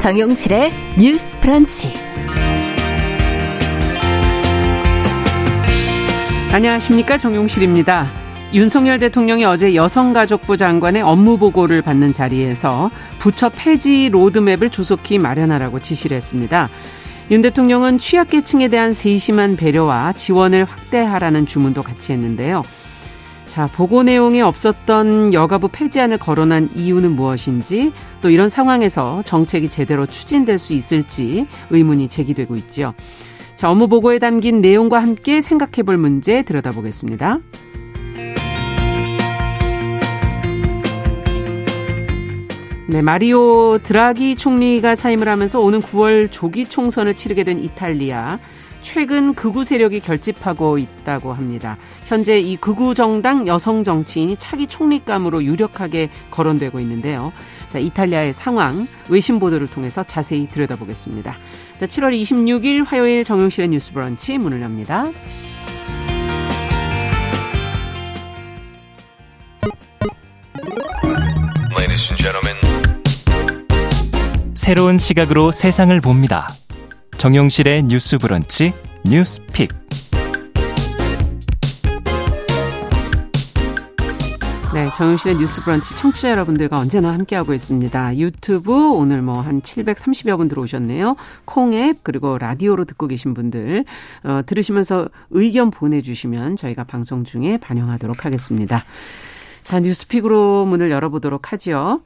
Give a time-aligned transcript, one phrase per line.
[0.00, 1.92] 정용실의 뉴스 프런치.
[6.50, 7.18] 안녕하십니까.
[7.18, 8.10] 정용실입니다.
[8.54, 16.16] 윤석열 대통령이 어제 여성가족부 장관의 업무 보고를 받는 자리에서 부처 폐지 로드맵을 조속히 마련하라고 지시를
[16.16, 16.70] 했습니다.
[17.30, 22.62] 윤 대통령은 취약계층에 대한 세심한 배려와 지원을 확대하라는 주문도 같이 했는데요.
[23.50, 27.92] 자, 보고 내용에 없었던 여가부 폐지안을 거론한 이유는 무엇인지
[28.22, 32.94] 또 이런 상황에서 정책이 제대로 추진될 수 있을지 의문이 제기되고 있죠.
[33.56, 37.40] 자, 업무 보고에 담긴 내용과 함께 생각해 볼 문제 들여다보겠습니다.
[42.86, 48.38] 네, 마리오 드라기 총리가 사임을 하면서 오는 9월 조기 총선을 치르게 된 이탈리아.
[48.80, 51.76] 최근 극우 세력이 결집하고 있다고 합니다.
[52.04, 57.32] 현재 이 극우 정당 여성 정치인이 차기 총리감으로 유력하게 거론되고 있는데요.
[57.68, 61.34] 자, 이탈리아의 상황 외신 보도를 통해서 자세히 들여다보겠습니다.
[61.76, 65.10] 자, 7월 26일 화요일 정용실의 뉴스 브런치 문을 엽니다.
[74.70, 76.46] 새로운 시각으로 세상을 봅니다.
[77.20, 78.72] 정용실의 뉴스 브런치
[79.04, 79.68] 뉴스픽.
[84.72, 88.16] 네, 정용실의 뉴스 브런치 청취자 여러분들과 언제나 함께하고 있습니다.
[88.16, 91.16] 유튜브 오늘 뭐 한 730여 분 들어오셨네요.
[91.44, 93.84] 콩앱 그리고 라디오로 듣고 계신 분들
[94.24, 98.82] 어, 들으시면서 의견 보내주시면 저희가 방송 중에 반영하도록 하겠습니다.
[99.62, 102.00] 자, 뉴스픽으로 문을 열어보도록 하지요.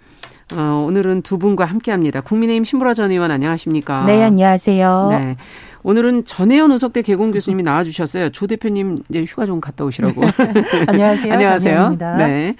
[0.53, 2.20] 어, 오늘은 두 분과 함께합니다.
[2.20, 4.05] 국민의힘 신보라 전 의원 안녕하십니까?
[4.05, 5.09] 네, 안녕하세요.
[5.11, 5.36] 네.
[5.83, 8.31] 오늘은 전혜연 우석대 개공 교수님이 나와주셨어요.
[8.31, 10.23] 조 대표님 이제 휴가 좀 갔다 오시라고.
[10.89, 11.33] 안녕하세요.
[11.33, 11.96] 안녕하세요.
[12.18, 12.57] 네.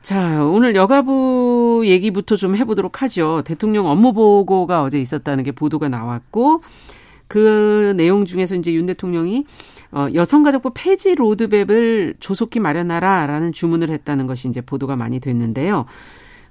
[0.00, 3.42] 자, 오늘 여가부 얘기부터 좀 해보도록 하죠.
[3.44, 6.62] 대통령 업무 보고가 어제 있었다는 게 보도가 나왔고,
[7.28, 9.44] 그 내용 중에서 이제 윤 대통령이
[9.92, 15.86] 어, 여성가족부 폐지 로드맵을 조속히 마련하라라는 주문을 했다는 것이 이제 보도가 많이 됐는데요.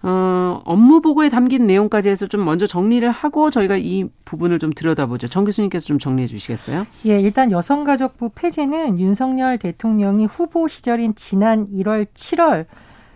[0.03, 5.27] 어, 업무 보고에 담긴 내용까지 해서 좀 먼저 정리를 하고 저희가 이 부분을 좀 들여다보죠.
[5.27, 6.87] 정 교수님께서 좀 정리해 주시겠어요?
[7.05, 12.65] 예, 일단 여성가족부 폐지는 윤석열 대통령이 후보 시절인 지난 1월, 7월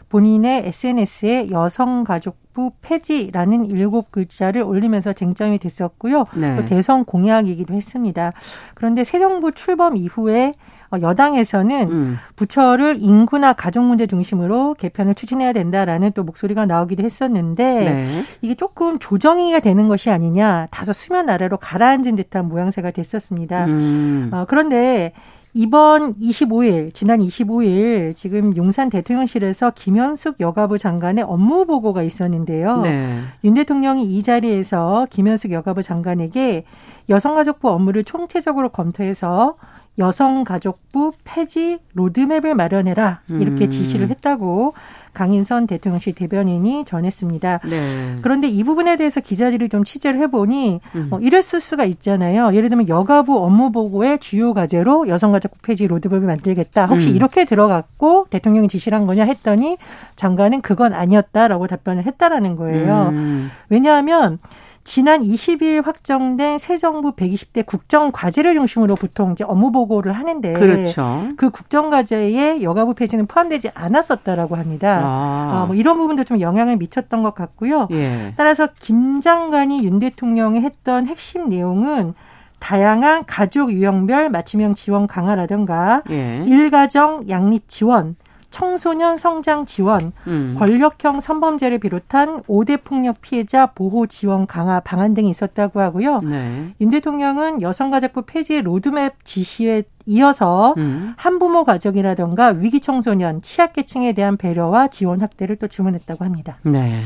[0.09, 6.25] 본인의 SNS에 여성가족부 폐지라는 일곱 글자를 올리면서 쟁점이 됐었고요.
[6.35, 6.63] 네.
[6.65, 8.31] 대선 공약이기도 했습니다.
[8.75, 12.17] 그런데 새 정부 출범 이후에 어, 여당에서는 음.
[12.35, 18.23] 부처를 인구나 가족 문제 중심으로 개편을 추진해야 된다라는 또 목소리가 나오기도 했었는데 네.
[18.41, 23.65] 이게 조금 조정이가 되는 것이 아니냐 다소 수면 아래로 가라앉은 듯한 모양새가 됐었습니다.
[23.65, 24.29] 음.
[24.33, 25.13] 어, 그런데
[25.57, 32.81] 이번 25일, 지난 25일 지금 용산 대통령실에서 김현숙 여가부 장관의 업무 보고가 있었는데요.
[32.81, 33.19] 네.
[33.45, 36.65] 윤 대통령이 이 자리에서 김현숙 여가부 장관에게
[37.07, 39.55] 여성가족부 업무를 총체적으로 검토해서
[39.97, 43.69] 여성가족부 폐지 로드맵을 마련해라 이렇게 음.
[43.69, 44.73] 지시를 했다고
[45.15, 47.61] 강인선 대통령실 대변인이 전했습니다.
[47.67, 48.17] 네.
[48.21, 51.07] 그런데 이 부분에 대해서 기자들이 좀 취재를 해보니 음.
[51.09, 52.53] 어, 이랬을 수가 있잖아요.
[52.53, 56.85] 예를 들면 여가부 업무 보고의 주요 과제로 여성가족부 폐지 로드맵을 만들겠다.
[56.85, 57.15] 혹시 음.
[57.15, 59.77] 이렇게 들어갔고 대통령이 지시를 한 거냐 했더니
[60.15, 63.09] 장관은 그건 아니었다라고 답변을 했다라는 거예요.
[63.13, 63.49] 음.
[63.69, 64.37] 왜냐하면
[64.85, 71.27] 지난 20일 확정된 새 정부 120대 국정 과제를 중심으로 보통 이제 업무 보고를 하는데 그렇죠.
[71.37, 75.01] 그 국정 과제에 여가부 폐지는 포함되지 않았었다라고 합니다.
[75.03, 75.63] 아.
[75.63, 77.87] 어, 뭐 이런 부분도 좀 영향을 미쳤던 것 같고요.
[77.91, 78.35] 예.
[78.37, 82.13] 따라서 김 장관이 윤 대통령이 했던 핵심 내용은
[82.59, 86.45] 다양한 가족 유형별 맞춤형 지원 강화라든가 예.
[86.47, 88.15] 일가정 양립 지원
[88.55, 90.55] 청소년 성장 지원, 음.
[90.57, 96.21] 권력형 성범죄를 비롯한 5대 폭력 피해자 보호 지원 강화 방안 등이 있었다고 하고요.
[96.21, 96.73] 네.
[96.79, 101.13] 윤 대통령은 여성가족부 폐지 로드맵 지시에 이어서 음.
[101.17, 106.57] 한부모 가족이라든가 위기 청소년, 취약계층에 대한 배려와 지원 확대를 또 주문했다고 합니다.
[106.63, 107.01] 네.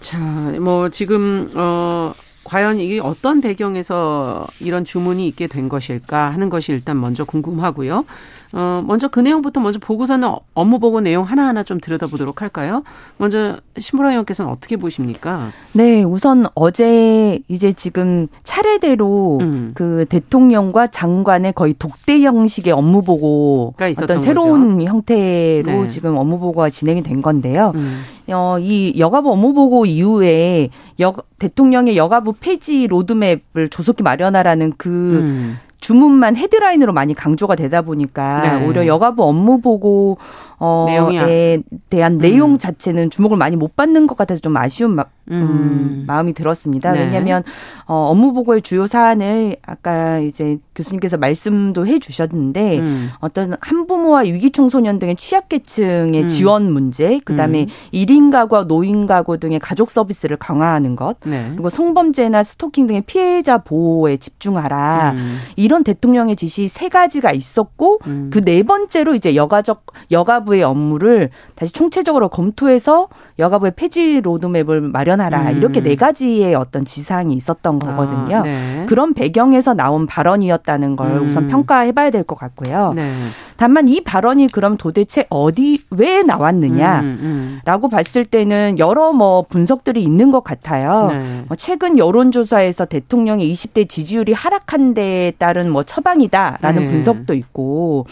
[0.00, 0.18] 자,
[0.60, 2.10] 뭐 지금 어
[2.46, 8.04] 과연 이게 어떤 배경에서 이런 주문이 있게 된 것일까 하는 것이 일단 먼저 궁금하고요.
[8.52, 12.82] 어, 먼저 그 내용부터 먼저 보고서는 업무 보고 내용 하나하나 좀 들여다보도록 할까요?
[13.18, 15.50] 먼저 신보라 의원께서는 어떻게 보십니까?
[15.72, 19.72] 네, 우선 어제 이제 지금 차례대로 음.
[19.74, 24.88] 그 대통령과 장관의 거의 독대 형식의 업무 보고가 있었던 어떤 새로운 거죠?
[24.88, 25.88] 형태로 네.
[25.88, 27.72] 지금 업무 보고가 진행이 된 건데요.
[27.74, 28.02] 음.
[28.28, 30.70] 어, 이 여가부 업무 보고 이후에
[31.00, 35.58] 여, 대통령의 여가부 폐지 로드맵을 조속히 마련하라는 그 음.
[35.86, 38.66] 주문만 헤드라인으로 많이 강조가 되다 보니까 네.
[38.66, 40.18] 오히려 여가부 업무 보고
[40.58, 41.60] 어에
[41.90, 42.18] 대한 음.
[42.18, 45.34] 내용 자체는 주목을 많이 못 받는 것 같아서 좀 아쉬운 마, 음.
[45.34, 46.04] 음.
[46.06, 46.92] 마음이 들었습니다.
[46.92, 47.00] 네.
[47.00, 47.42] 왜냐하면
[47.84, 53.10] 어, 업무 보고의 주요 사안을 아까 이제 교수님께서 말씀도 해주셨는데 음.
[53.20, 56.26] 어떤 한부모와 위기 청소년 등의 취약계층의 음.
[56.26, 57.66] 지원 문제, 그다음에 음.
[57.92, 61.50] 1인 가구와 노인 가구 등의 가족 서비스를 강화하는 것, 네.
[61.52, 65.14] 그리고 성범죄나 스토킹 등의 피해자 보호에 집중하라
[65.56, 68.00] 이런 대통령의 지시 세 가지가 있었고
[68.30, 73.08] 그네 번째로 이제 여가적 여가 여가부의 업무를 다시 총체적으로 검토해서
[73.38, 75.56] 여가부의 폐지 로드맵을 마련하라 음.
[75.56, 78.38] 이렇게 네 가지의 어떤 지상이 있었던 아, 거거든요.
[78.38, 78.86] 아, 네.
[78.88, 81.22] 그런 배경에서 나온 발언이었다는 걸 음.
[81.24, 82.92] 우선 평가해봐야 될 것 같고요.
[82.96, 83.08] 네.
[83.56, 87.90] 다만 이 발언이 그럼 도대체 어디 왜 나왔느냐라고 음, 음.
[87.90, 91.08] 봤을 때는 여러 뭐 분석들이 있는 것 같아요.
[91.10, 91.44] 네.
[91.46, 96.88] 뭐 최근 여론조사에서 대통령의 20대 지지율이 하락한 데에 따른 뭐 처방이다라는 네.
[96.88, 98.06] 분석도 있고.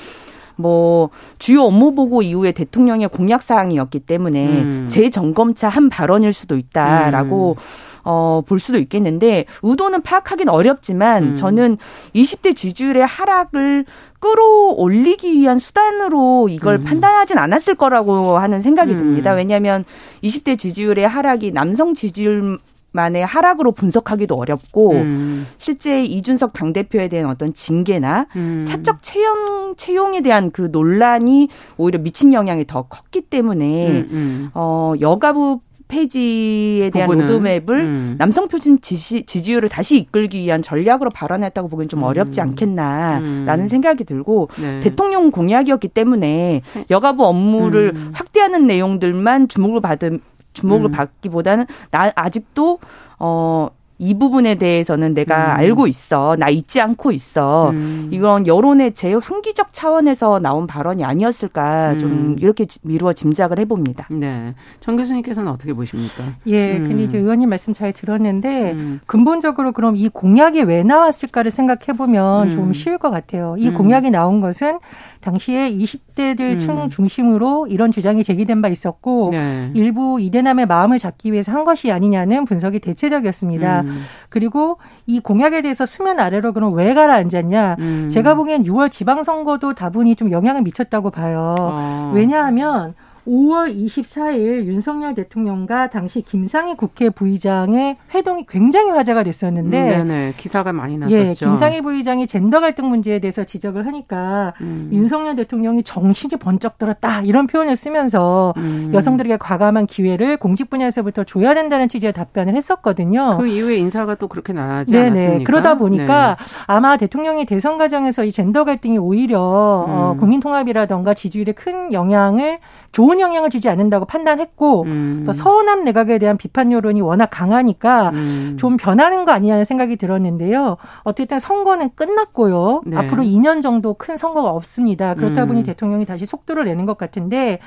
[0.56, 4.89] 뭐 주요 업무 보고 이후에 대통령의 공약 사항이었기 때문에 음.
[4.89, 7.62] 재점검차 한 발언일 수도 있다라고 음.
[8.05, 11.37] 어, 볼 수도 있겠는데 의도는 파악하기는 어렵지만 음.
[11.37, 11.79] 저는
[12.15, 13.87] 20대 지지율의 하락을
[14.21, 16.85] 끌어올리기 위한 수단으로 이걸 음.
[16.85, 18.99] 판단하진 않았을 거라고 하는 생각이 음.
[18.99, 19.33] 듭니다.
[19.33, 19.85] 왜냐하면
[20.23, 22.59] 20대 지지율의 하락이 남성 지지율
[22.94, 25.46] 만의 하락으로 분석하기도 어렵고 음.
[25.58, 28.61] 실제 이준석 당 대표에 대한 어떤 징계나 음.
[28.62, 34.50] 사적 채용 채용에 대한 그 논란이 오히려 미친 영향이 더 컸기 때문에 음, 음.
[34.55, 38.14] 어 여가부 폐지에 대한 부분은, 로드맵을 음.
[38.19, 42.49] 남성 표준 지시, 지지율을 다시 이끌기 위한 전략으로 발언했다고 보기엔 좀 어렵지 음.
[42.49, 43.67] 않겠나라는 음.
[43.67, 44.81] 생각이 들고 네.
[44.81, 48.11] 대통령 공약이었기 때문에 여가부 업무를 음.
[48.14, 50.20] 확대하는 내용들만 주목을 받은
[50.55, 50.91] 주목을 음.
[50.91, 52.79] 받기보다는 나 아직도
[53.19, 53.69] 어.
[53.99, 55.61] 이 부분에 대해서는 내가 음.
[55.61, 56.35] 알고 있어.
[56.37, 57.71] 나 잊지 않고 있어.
[57.71, 58.09] 음.
[58.12, 61.99] 이건 여론의 제일 환기적 차원에서 나온 발언이 아니었을까 음.
[61.99, 64.09] 좀 이렇게 미루어 짐작을 해봅니다.
[64.11, 64.55] 네.
[64.81, 66.25] 정 교수님께서는 어떻게 보십니까?
[66.49, 66.79] 예.
[66.79, 66.89] 음.
[66.89, 69.00] 근데 이제 의원님 말씀 잘 들었는데 음.
[69.07, 72.73] 근본적으로 그럼 이 공약이 왜 나왔을까를 생각해보면 좀 음.
[72.73, 73.55] 쉬울 것 같아요.
[73.59, 74.81] 이 공약이 나온 것은
[75.25, 76.91] 당시에 20대들 층 음.
[76.91, 79.71] 중심으로 이런 주장이 제기된 바 있었고 네.
[79.75, 83.81] 일부 이대남의 마음을 잡기 위해서 한 것이 아니냐는 분석이 대체적이었습니다.
[83.81, 84.03] 음.
[84.29, 87.76] 그리고 이 공약에 대해서 수면 아래로 그럼 왜 가라앉았냐?
[87.79, 88.09] 음.
[88.11, 91.56] 제가 보기엔 6월 지방선거도 다분히 좀 영향을 미쳤다고 봐요.
[91.59, 92.12] 어.
[92.15, 92.94] 왜냐하면
[93.26, 100.73] 5월 24일 윤석열 대통령과 당시 김상희 국회 부의장의 회동이 굉장히 화제가 됐었는데 음, 네네 기사가
[100.73, 101.17] 많이 났었죠.
[101.17, 104.91] 예, 김상희 부의장이 젠더 갈등 문제에 대해서 지적을 하니까 음.
[104.93, 108.91] 윤석열 대통령이 정신이 번쩍 들었다 이런 표현을 쓰면서 음.
[108.93, 113.38] 여성들에게 과감한 기회를 공직 분야에서부터 줘야 된다는 취지의 답변을 했었거든요.
[113.38, 115.06] 그 이후에 인사가 또 그렇게 나지 네네.
[115.06, 115.44] 않았습니까?
[115.44, 116.44] 그러다 보니까 네.
[116.67, 120.19] 아마 대통령이 대선 과정에서 이 젠더 갈등이 오히려 어, 음.
[120.19, 122.59] 국민 통합이라던가 지지율에 큰 영향을
[122.93, 125.22] 좋은 영향을 주지 않는다고 판단했고 음.
[125.26, 128.56] 또 서운함 내각에 대한 비판 여론이 워낙 강하니까 음.
[128.58, 130.76] 좀 변하는 거 아니냐는 생각이 들었는데요.
[131.02, 132.82] 어쨌든 선거는 끝났고요.
[132.87, 132.96] 네.
[132.96, 135.14] 앞으로 2년 정도 큰 선거가 없습니다.
[135.14, 135.64] 그렇다 보니 음.
[135.64, 137.58] 대통령이 다시 속도를 내는 것 같은데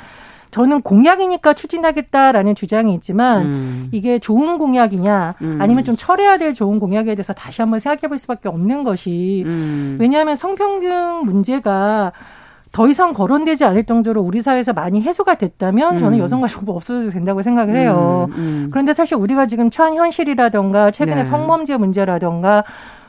[0.52, 3.90] 저는 공약이니까 추진하겠다라는 주장이 있지만 음.
[3.92, 5.58] 이게 좋은 공약이냐 음.
[5.62, 9.98] 아니면 좀 철회해야 될 좋은 공약에 대해서 다시 한번 생각해 볼 수밖에 없는 것이 음.
[10.00, 12.12] 왜냐하면 성평등 문제가
[12.72, 16.24] 더 이상 거론되지 않을 정도로 우리 사회에서 많이 해소가 됐다면 저는 음.
[16.24, 18.28] 여성가족부 없어도 된다고 생각을 해요.
[18.32, 18.68] 음, 음.
[18.72, 21.24] 그런데 사실 우리가 지금 처한 현실이라던가 최근에 네.
[21.24, 22.64] 성범죄 문제라던가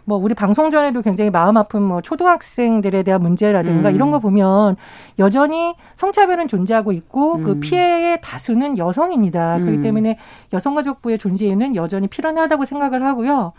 [0.09, 3.95] 뭐 우리 방송 전에도 굉장히 마음 아픈 뭐 초등학생들에 대한 문제라든가 음.
[3.95, 4.77] 이런 거 보면
[5.19, 7.45] 여전히 성차별은 존재하고 있고 그 음.
[7.45, 9.59] 그 피해의 다수는 여성입니다.
[9.59, 9.67] 음.
[9.67, 10.17] 그렇기 때문에
[10.55, 13.53] 여성가족부의 존재는 여전히 필요하다고 생각을 하고요.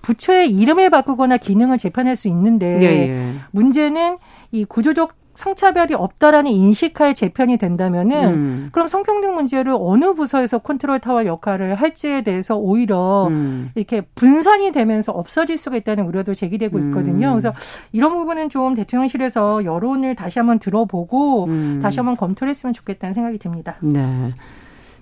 [0.00, 3.34] 부처의 이름을 바꾸거나 기능을 재편할 수 있는데 예, 예.
[3.50, 4.16] 문제는
[4.52, 8.68] 이 구조적 성차별이 없다라는 인식하에 재편이 된다면은 음.
[8.72, 13.70] 그럼 성평등 문제를 어느 부서에서 컨트롤 타워 역할을 할지에 대해서 오히려 음.
[13.74, 16.88] 이렇게 분산이 되면서 없어질 수가 있다는 우려도 제기되고 음.
[16.88, 17.28] 있거든요.
[17.28, 17.32] 음.
[17.32, 17.54] 그래서
[17.92, 21.80] 이런 부분은 좀 대통령실에서 여론을 다시 한번 들어보고 음.
[21.82, 23.76] 다시 한번 검토를 했으면 좋겠다는 생각이 듭니다.
[23.80, 24.32] 네.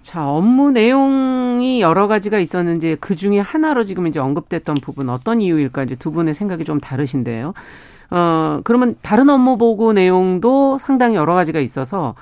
[0.02, 5.82] 자, 업무 내용이 여러 가지가 있었는지 그 중에 하나로 지금 이제 언급됐던 부분 어떤 이유일까
[5.82, 7.52] 이제 두 분의 생각이 좀 다르신데요.
[8.10, 12.14] 어, 그러면 다른 업무 보고 내용도 상당히 여러 가지가 있어서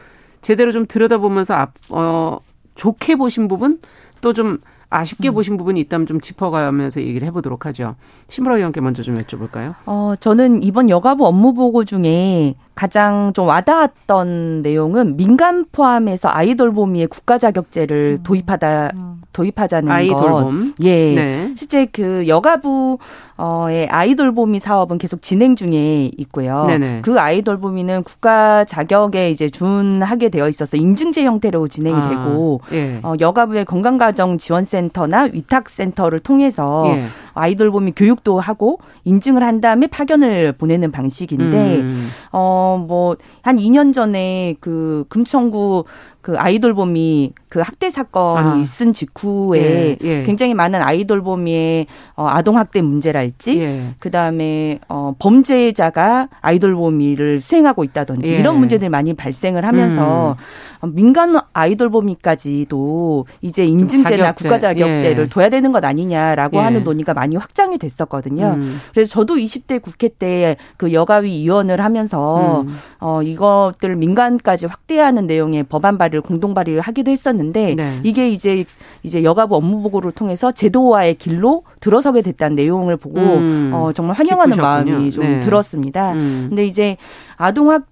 [0.43, 2.38] 제대로 좀 들여다보면서 앞, 어,
[2.75, 3.81] 좋게 보신 부분
[4.21, 5.35] 또좀 아쉽게 음.
[5.35, 7.97] 보신 부분이 있다면 좀 짚어가면서 얘기를 해보도록 하죠.
[8.28, 9.75] 심으라 의원께 먼저 좀 여쭤볼까요?
[9.87, 17.09] 어, 저는 이번 여가부 업무 보고 중에 가장 좀 와닿았던 내용은 민간 포함해서 아이돌 보미의
[17.09, 18.23] 국가 자격제를 음.
[18.23, 19.23] 도입하다 음.
[19.37, 20.16] 도입하자는 아이 것.
[20.16, 20.73] 돌봄.
[20.81, 21.14] 예.
[21.14, 21.52] 네.
[21.57, 22.97] 실제 그 여가부
[23.37, 26.64] 어의 아이돌봄이 사업은 계속 진행 중에 있고요.
[26.66, 27.02] 네네.
[27.02, 32.99] 그 아이돌봄이는 국가 자격에 이제 준하게 되어 있어서 인증제 형태로 진행이 아, 되고 예.
[33.02, 37.05] 어, 여가부의 건강가정 지원센터나 위탁센터를 통해서 예.
[37.35, 42.09] 아이돌봄이 교육도 하고 인증을 한 다음에 파견을 보내는 방식인데 음.
[42.31, 45.85] 어뭐 한 2년 전에 그 금천구
[46.26, 48.56] 그 아이돌봄이 그 학대 사건이 아.
[48.56, 50.23] 있은 직후에 예, 예.
[50.25, 53.95] 굉장히 많은 아이돌봄이의 어, 아동 학대 문제랄지 예.
[54.00, 58.38] 그다음에 어 범죄자가 아이돌봄이를 수행하고 있다든지 예.
[58.38, 60.37] 이런 문제들이 많이 발생을 하면서
[60.83, 60.95] 음.
[60.97, 65.28] 민간 아이돌봄이까지도 이제 인증제나 국가 자격제를 예.
[65.28, 66.61] 둬야 되는 것 아니냐라고 예.
[66.61, 68.54] 하는 논의가 많이 확장이 됐었거든요.
[68.56, 68.80] 음.
[68.92, 72.76] 그래서 저도 20대 국회 때 그 여가위 위원을 하면서 음.
[73.00, 78.00] 어 이것들을 민간까지 확대하는 내용의 법안 발의 공동 발의를 하기도 했었는데 네.
[78.02, 78.64] 이게 이제
[79.02, 83.70] 이제 여가부 업무 보고를 통해서 제도화의 길로 들어서게 됐다는 내용을 보고 음.
[83.75, 84.92] 어 정말 환영하는 기쁘셨군요.
[84.92, 85.40] 마음이 좀 네.
[85.40, 86.12] 들었습니다.
[86.12, 86.46] 음.
[86.49, 86.96] 근데 이제
[87.37, 87.87] 아동학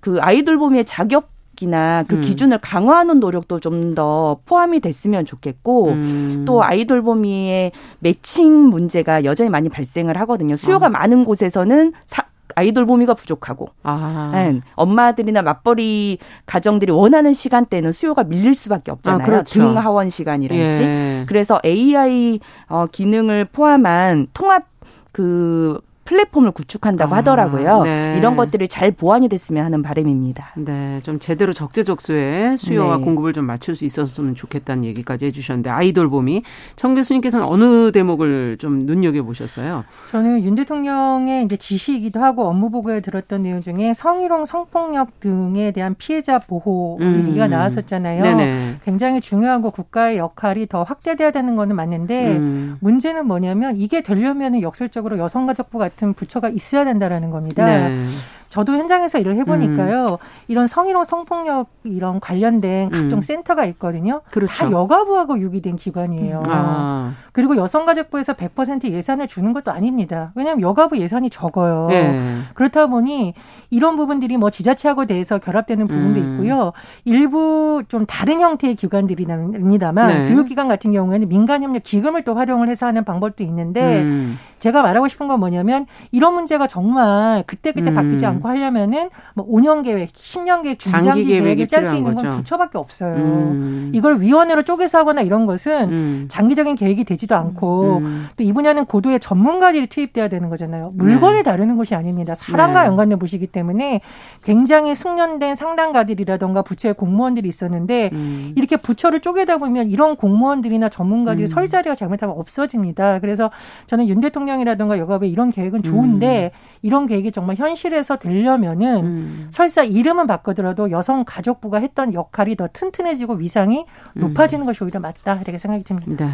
[0.00, 2.20] 그 아이돌 봄의 자격 이나 그 음.
[2.20, 6.44] 기준을 강화하는 노력도 좀 더 포함이 됐으면 좋겠고 음.
[6.44, 10.56] 또 아이돌 봄이의 매칭 문제가 여전히 많이 발생을 하거든요.
[10.56, 10.88] 수요가 어.
[10.90, 14.30] 많은 곳에서는 사, 아이돌 보미가 부족하고 아.
[14.34, 14.60] 네.
[14.74, 19.22] 엄마들이나 맞벌이 가정들이 원하는 시간대는 수요가 밀릴 수밖에 없잖아요.
[19.22, 19.60] 아, 그렇죠.
[19.60, 20.82] 등하원 시간이랄지.
[20.82, 21.24] 예.
[21.26, 24.64] 그래서 AI 어, 기능을 포함한 통합
[25.12, 27.82] 그 플랫폼을 구축한다고 아, 하더라고요.
[27.82, 28.16] 네.
[28.18, 30.52] 이런 것들이 잘 보완이 됐으면 하는 바람입니다.
[30.56, 33.04] 네, 좀 제대로 적재적소에 수요와 네.
[33.04, 36.42] 공급을 좀 맞출 수 있었으면 좋겠다는 얘기까지 해주셨는데 아이돌 봄이
[36.76, 39.84] 청 교수님께서는 어느 대목을 좀 눈여겨 보셨어요?
[40.10, 45.94] 저는 윤 대통령의 이제 지시이기도 하고 업무 보고에 들었던 내용 중에 성희롱, 성폭력 등에 대한
[45.96, 47.24] 피해자 보호 음.
[47.28, 48.22] 얘기가 나왔었잖아요.
[48.22, 48.76] 네네.
[48.84, 52.76] 굉장히 중요하고 국가의 역할이 더 확대돼야 되는 거는 맞는데 음.
[52.80, 57.64] 문제는 뭐냐면 이게 되려면 역설적으로 여성가족부 같은 같은 부처가 있어야 된다라는 겁니다.
[57.64, 58.06] 네.
[58.54, 60.10] 저도 현장에서 일을 해보니까요.
[60.10, 60.16] 음.
[60.46, 63.20] 이런 성희롱 성폭력 이런 관련된 각종 음.
[63.20, 64.20] 센터가 있거든요.
[64.30, 64.52] 그렇죠.
[64.54, 66.44] 다 여가부하고 유기된 기관이에요.
[66.46, 67.14] 아.
[67.32, 70.30] 그리고 여성가족부에서 100% 예산을 주는 것도 아닙니다.
[70.36, 71.88] 왜냐하면 여가부 예산이 적어요.
[71.90, 72.42] 네.
[72.54, 73.34] 그렇다 보니
[73.70, 76.34] 이런 부분들이 뭐 지자체하고 대해서 결합되는 부분도 음.
[76.34, 76.72] 있고요.
[77.04, 80.28] 일부 좀 다른 형태의 기관들입니다만 네.
[80.28, 84.38] 교육기관 같은 경우에는 민간협력 기금을 또 활용을 해서 하는 방법도 있는데 음.
[84.60, 87.94] 제가 말하고 싶은 건 뭐냐면 이런 문제가 정말 그때그때 음.
[87.94, 92.36] 바뀌지 않고 하려면은 뭐 5년 계획, 10년 계획, 중장기 계획을 짤 수 있는 건 거죠.
[92.36, 93.14] 부처밖에 없어요.
[93.14, 93.90] 음.
[93.94, 96.24] 이걸 위원회로 쪼개서 하거나 이런 것은 음.
[96.28, 98.26] 장기적인 계획이 되지도 않고 음.
[98.36, 100.92] 또이 분야는 고도의 전문가들이 투입돼야 되는 거잖아요.
[100.94, 101.42] 물건을 네.
[101.42, 102.34] 다루는 것이 아닙니다.
[102.34, 102.88] 사람과 네.
[102.88, 104.00] 연관된 곳이기 때문에
[104.42, 108.52] 굉장히 숙련된 상담가들이라던가 부처의 공무원들이 있었는데 음.
[108.56, 111.46] 이렇게 부처를 쪼개다 보면 이런 공무원들이나 전문가들이 음.
[111.46, 113.20] 설 자리가 잘못하면 없어집니다.
[113.20, 113.50] 그래서
[113.86, 116.58] 저는 윤 대통령이라던가 여가부의 이런 계획은 좋은데 음.
[116.82, 119.46] 이런 계획이 정말 현실에서 되려면은 음.
[119.50, 123.84] 설사 이름은 바꾸더라도 여성 가족부가 했던 역할이 더 튼튼해지고 위상이
[124.16, 124.20] 음.
[124.20, 126.26] 높아지는 것이 오히려 맞다 이렇게 생각이 듭니다.
[126.26, 126.32] 네.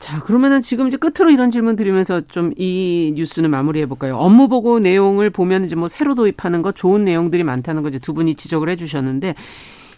[0.00, 4.16] 자, 그러면은 지금 이제 끝으로 이런 질문 드리면서 좀 이 뉴스는 마무리해 볼까요?
[4.16, 8.12] 업무 보고 내용을 보면 이제 뭐 새로 도입하는 거 좋은 내용들이 많다는 거 이제 두
[8.12, 9.34] 분이 지적을 해 주셨는데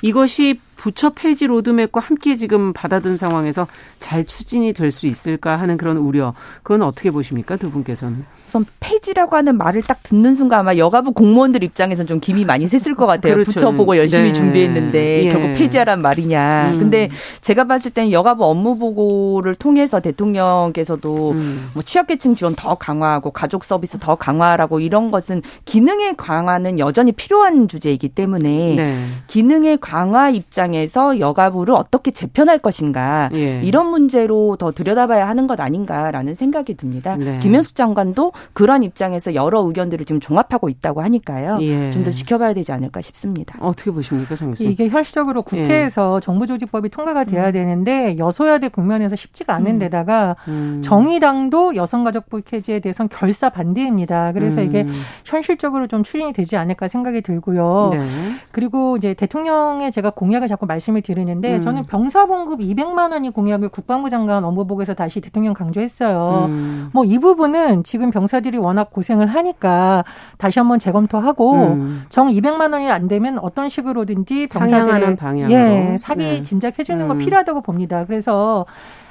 [0.02, 3.66] 이것이 부처 폐지 로드맵과 함께 지금 받아든 상황에서
[3.98, 6.34] 잘 추진이 될 수 있을까 하는 그런 우려.
[6.62, 7.56] 그건 어떻게 보십니까?
[7.56, 8.24] 두 분께서는.
[8.56, 12.96] 우선 폐지라고 하는 말을 딱 듣는 순간 아마 여가부 공무원들 입장에서는 좀 김이 많이 샜을
[12.96, 13.34] 것 같아요.
[13.34, 13.52] 그렇죠.
[13.52, 14.32] 부처보고 열심히 네.
[14.32, 15.30] 준비했는데 예.
[15.30, 16.72] 결국 폐지하란 말이냐.
[16.74, 16.78] 음.
[16.78, 17.08] 근데
[17.42, 21.68] 제가 봤을 때는 여가부 업무 보고를 통해서 대통령께서도 음.
[21.74, 27.68] 뭐 취약계층 지원 더 강화하고 가족 서비스 더 강화하라고 이런 것은 기능의 강화는 여전히 필요한
[27.68, 29.04] 주제이기 때문에 네.
[29.26, 33.60] 기능의 강화 입장에서 여가부를 어떻게 재편할 것인가 예.
[33.62, 37.16] 이런 문제로 더 들여다봐야 하는 것 아닌가라는 생각이 듭니다.
[37.16, 37.38] 네.
[37.40, 41.58] 김현숙 장관도 그런 입장에서 여러 의견들을 지금 종합하고 있다고 하니까요.
[41.62, 41.90] 예.
[41.90, 43.58] 좀더 지켜봐야 되지 않을까 싶습니다.
[43.60, 44.72] 어떻게 보십니까, 정 교수님?
[44.72, 46.20] 이게 현실적으로 국회에서 예.
[46.20, 47.52] 정부조직법이 통과가 돼야 음.
[47.52, 49.78] 되는데 여소야대 국면에서 쉽지가 않은 음.
[49.78, 50.80] 데다가 음.
[50.82, 54.32] 정의당도 여성가족부 폐지에 대해서는 결사 반대입니다.
[54.32, 54.92] 그래서 이게 음.
[55.24, 57.90] 현실적으로 좀 추진이 되지 않을까 생각이 들고요.
[57.92, 58.06] 네.
[58.52, 61.60] 그리고 이제 대통령의 제가 공약을 자꾸 말씀을 드리는데 음.
[61.60, 66.46] 저는 병사봉급 200만 원이 공약을 국방부 장관 업무보고에서 다시 대통령 강조했어요.
[66.48, 66.90] 음.
[66.92, 70.04] 뭐이 부분은 지금 병 병사들이 워낙 고생을 하니까
[70.36, 72.04] 다시 한번 재검토하고 음.
[72.08, 75.16] 정 200만 원이 안 되면 어떤 식으로든지 병사들의
[75.50, 76.42] 예, 사기 네.
[76.42, 77.18] 진작해 주는 거 음.
[77.18, 78.04] 필요하다고 봅니다.
[78.04, 78.66] 그래서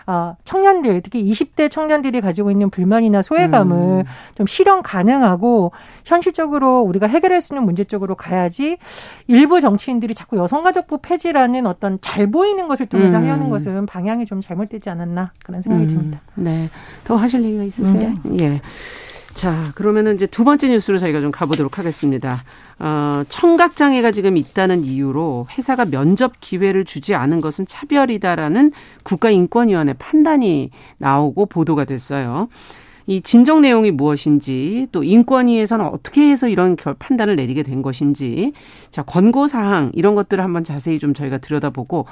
[0.07, 4.03] 어, 청년들 특히 20대 청년들이 가지고 있는 불만이나 소외감을 음.
[4.36, 5.72] 좀 실현 가능하고
[6.05, 8.77] 현실적으로 우리가 해결할 수 있는 문제 쪽으로 가야지
[9.27, 13.24] 일부 정치인들이 자꾸 여성가족부 폐지라는 어떤 잘 보이는 것을 통해서 음.
[13.24, 15.88] 하려는 것은 방향이 좀 잘못되지 않았나 그런 생각이 음.
[15.88, 16.22] 듭니다.
[16.36, 16.69] 네.
[17.03, 18.13] 더 하실 얘기가 있으세요?
[18.25, 18.43] 네.
[18.43, 18.62] 예.
[19.36, 22.46] 자, 그러면은 이제 두 번째 뉴스로 저희가 좀 가보도록 하겠습니다.
[22.80, 28.72] 어, 청각장애가 지금 있다는 이유로 회사가 면접 기회를 주지 않은 것은 차별이다라는
[29.04, 32.48] 국가인권위원회 판단이 나오고 보도가 됐어요.
[33.08, 38.54] 이 진정 내용이 무엇인지 또 인권위에서는 어떻게 해서 이런 결 판단을 내리게 된 것인지
[38.89, 42.08] 자 권고 사항 이런 것들을 한번 자세히 좀 저희가 들여다보고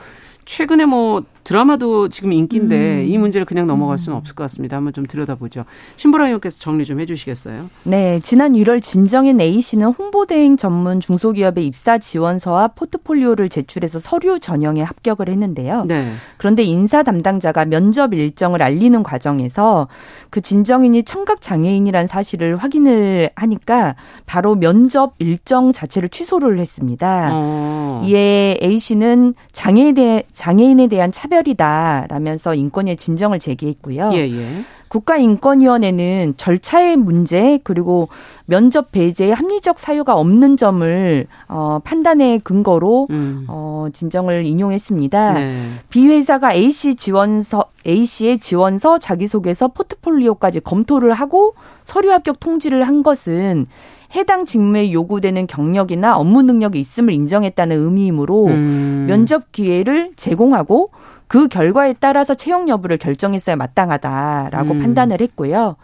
[0.46, 3.06] 최근에 뭐 드라마도 지금 인기인데 음.
[3.06, 4.78] 이 문제를 그냥 넘어갈 수는 없을 것 같습니다.
[4.78, 5.66] 한번 좀 들여다보죠.
[5.98, 7.70] 신보라 의원께서 정리 좀 해주시겠어요?
[7.84, 14.82] 네, 지난 1월 진정인 A 씨는 홍보대행 전문 중소기업의 입사 지원서와 포트폴리오를 제출해서 서류 전형에
[14.82, 15.86] 합격을 했는데요.
[15.86, 16.14] 네.
[16.38, 19.88] 그런데 인사 담당자가 면접 일정을 알리는 과정에서
[20.30, 23.96] 그 진정인이 청각 장애인이란 사실을 확인을 하니까
[24.26, 27.30] 바로 면접 일정 자체를 취소를 했습니다.
[27.34, 28.02] 어.
[28.06, 34.12] 이에 A 씨는 장애에 대해 장애인에 대한 차별이다라면서 인권의 진정을 제기했고요.
[34.14, 34.48] 예, 예.
[34.94, 38.10] 국가인권위원회는 절차의 문제 그리고
[38.46, 43.46] 면접 배제의 합리적 사유가 없는 점을 어, 판단의 근거로 음.
[43.48, 45.34] 어, 진정을 인용했습니다.
[45.34, 45.56] 네.
[45.90, 52.88] B 회사가 A 씨 지원서 A 씨의 지원서 자기소개서 포트폴리오까지 검토를 하고 서류 합격 통지를
[52.88, 53.66] 한 것은
[54.16, 59.06] 해당 직무에 요구되는 경력이나 업무 능력이 있음을 인정했다는 의미이므로 음.
[59.08, 60.92] 면접 기회를 제공하고
[61.28, 64.80] 그 결과에 따라서 채용 여부를 결정했어야 마땅하다라고 음.
[64.80, 65.78] 판단을 했고요.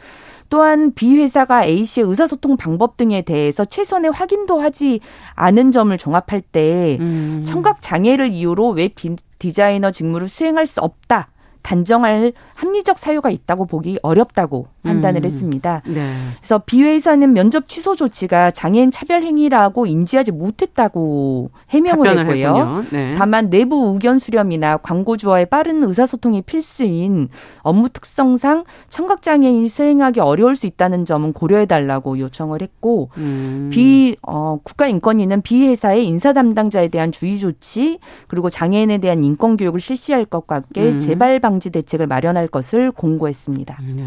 [0.49, 4.99] 또한 B 회사가 A 씨의 의사소통 방법 등에 대해서 최선의 확인도 하지
[5.35, 7.43] 않은 점을 종합할 때 음.
[7.45, 8.95] 청각 장애를 이유로 웹
[9.37, 11.29] 디자이너 직무를 수행할 수 없다.
[11.69, 15.25] 단정할 합리적 사유가 있다고 보기 어렵다고 판단을 음.
[15.25, 15.83] 했습니다.
[15.85, 16.15] 네.
[16.39, 22.83] 그래서 B 회사는 면접 취소 조치가 장애인 차별 행위라고 인지하지 못했다고 해명을 했고요.
[22.91, 23.13] 네.
[23.15, 30.65] 다만 내부 의견 수렴이나 광고주와의 빠른 의사소통이 필수인 업무 특성상 청각 장애인이 수행하기 어려울 수
[30.65, 33.69] 있다는 점은 고려해 달라고 요청을 했고 음.
[33.71, 40.25] 비 어, 국가인권위는 비회사의 인사 담당자에 대한 주의 조치 그리고 장애인에 대한 인권 교육을 실시할
[40.25, 40.99] 것과 함께 음.
[40.99, 43.79] 재발 방지 대책을 마련할 것을 공고했습니다.
[43.95, 44.05] 네.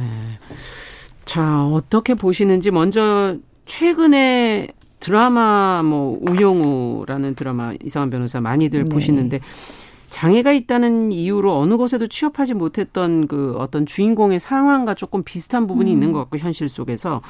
[1.24, 3.36] 자, 어떻게 보시는지 먼저
[3.66, 4.68] 최근에
[5.00, 8.88] 드라마 뭐 우영우라는 드라마 이상한 변호사 많이들 네.
[8.88, 9.40] 보시는데
[10.10, 15.92] 장애가 있다는 이유로 어느 곳에도 취업하지 못했던 그 어떤 주인공의 상황과 조금 비슷한 부분이 음.
[15.92, 17.22] 있는 것 같고 현실 속에서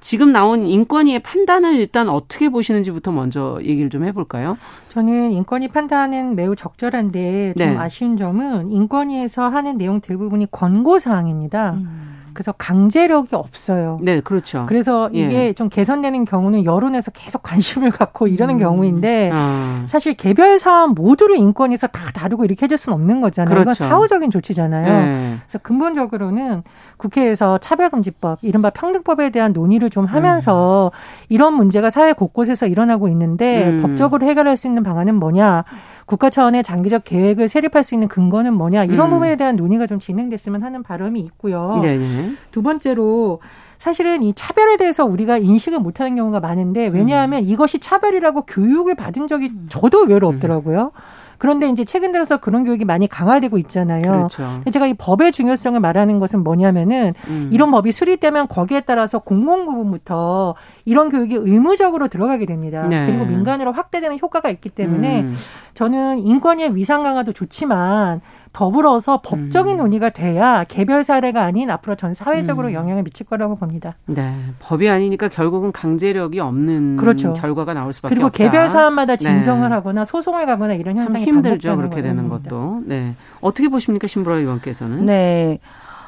[0.00, 4.56] 지금 나온 인권위의 판단을 일단 어떻게 보시는지부터 먼저 얘기를 좀 해볼까요?
[4.88, 7.76] 저는 인권위 판단은 매우 적절한데 좀 네.
[7.76, 11.72] 아쉬운 점은 인권위에서 하는 내용 대부분이 권고 사항입니다.
[11.72, 12.17] 음.
[12.38, 13.98] 그래서 강제력이 없어요.
[14.00, 14.64] 네, 그렇죠.
[14.68, 15.18] 그래서 예.
[15.18, 15.52] 이게 예.
[15.52, 18.58] 좀 개선되는 경우는 여론에서 계속 관심을 갖고 이러는 음.
[18.60, 19.82] 경우인데 아.
[19.86, 23.52] 사실 개별 사안 모두를 인권에서 다 다루고 이렇게 해줄 수는 없는 거잖아요.
[23.52, 23.62] 그렇죠.
[23.62, 24.86] 이건 사후적인 조치잖아요.
[24.86, 25.36] 예.
[25.48, 26.62] 그래서 근본적으로는
[26.96, 31.24] 국회에서 차별금지법, 이른바 평등법에 대한 논의를 좀 하면서 음.
[31.28, 33.82] 이런 문제가 사회 곳곳에서 일어나고 있는데 음.
[33.82, 35.64] 법적으로 해결할 수 있는 방안은 뭐냐.
[36.08, 39.10] 국가 차원의 장기적 계획을 세립할 수 있는 근거는 뭐냐 이런 음.
[39.10, 41.80] 부분에 대한 논의가 좀 진행됐으면 하는 바람이 있고요.
[41.82, 42.32] 네네.
[42.50, 43.42] 두 번째로
[43.76, 47.48] 사실은 이 차별에 대해서 우리가 인식을 못하는 경우가 많은데 왜냐하면 음.
[47.48, 50.36] 이것이 차별이라고 교육을 받은 적이 저도 외로 음.
[50.36, 50.92] 없더라고요.
[50.94, 51.17] 음.
[51.38, 54.02] 그런데 이제 최근 들어서 그런 교육이 많이 강화되고 있잖아요.
[54.02, 54.62] 그렇죠.
[54.70, 57.48] 제가 이 법의 중요성을 말하는 것은 뭐냐면은 음.
[57.52, 62.86] 이런 법이 수립되면 거기에 따라서 공공 부분부터 이런 교육이 의무적으로 들어가게 됩니다.
[62.88, 63.06] 네.
[63.06, 65.36] 그리고 민간으로 확대되는 효과가 있기 때문에 음.
[65.74, 68.20] 저는 인권의 위상 강화도 좋지만
[68.52, 69.78] 더불어서 법적인 음.
[69.78, 72.72] 논의가 돼야 개별 사례가 아닌 앞으로 전 사회적으로 음.
[72.74, 73.96] 영향을 미칠 거라고 봅니다.
[74.06, 77.32] 네, 법이 아니니까 결국은 강제력이 없는 그렇죠.
[77.34, 78.38] 결과가 나올 수밖에 그리고 없다.
[78.38, 79.24] 그리고 개별 사안마다 네.
[79.24, 79.74] 진정을 네.
[79.74, 81.76] 하거나 소송을 가거나 이런 현상이 힘들죠.
[81.76, 82.50] 그렇게 되는 겁니다.
[82.50, 82.82] 것도.
[82.86, 85.06] 네, 어떻게 보십니까, 신보라 의원께서는?
[85.06, 85.58] 네,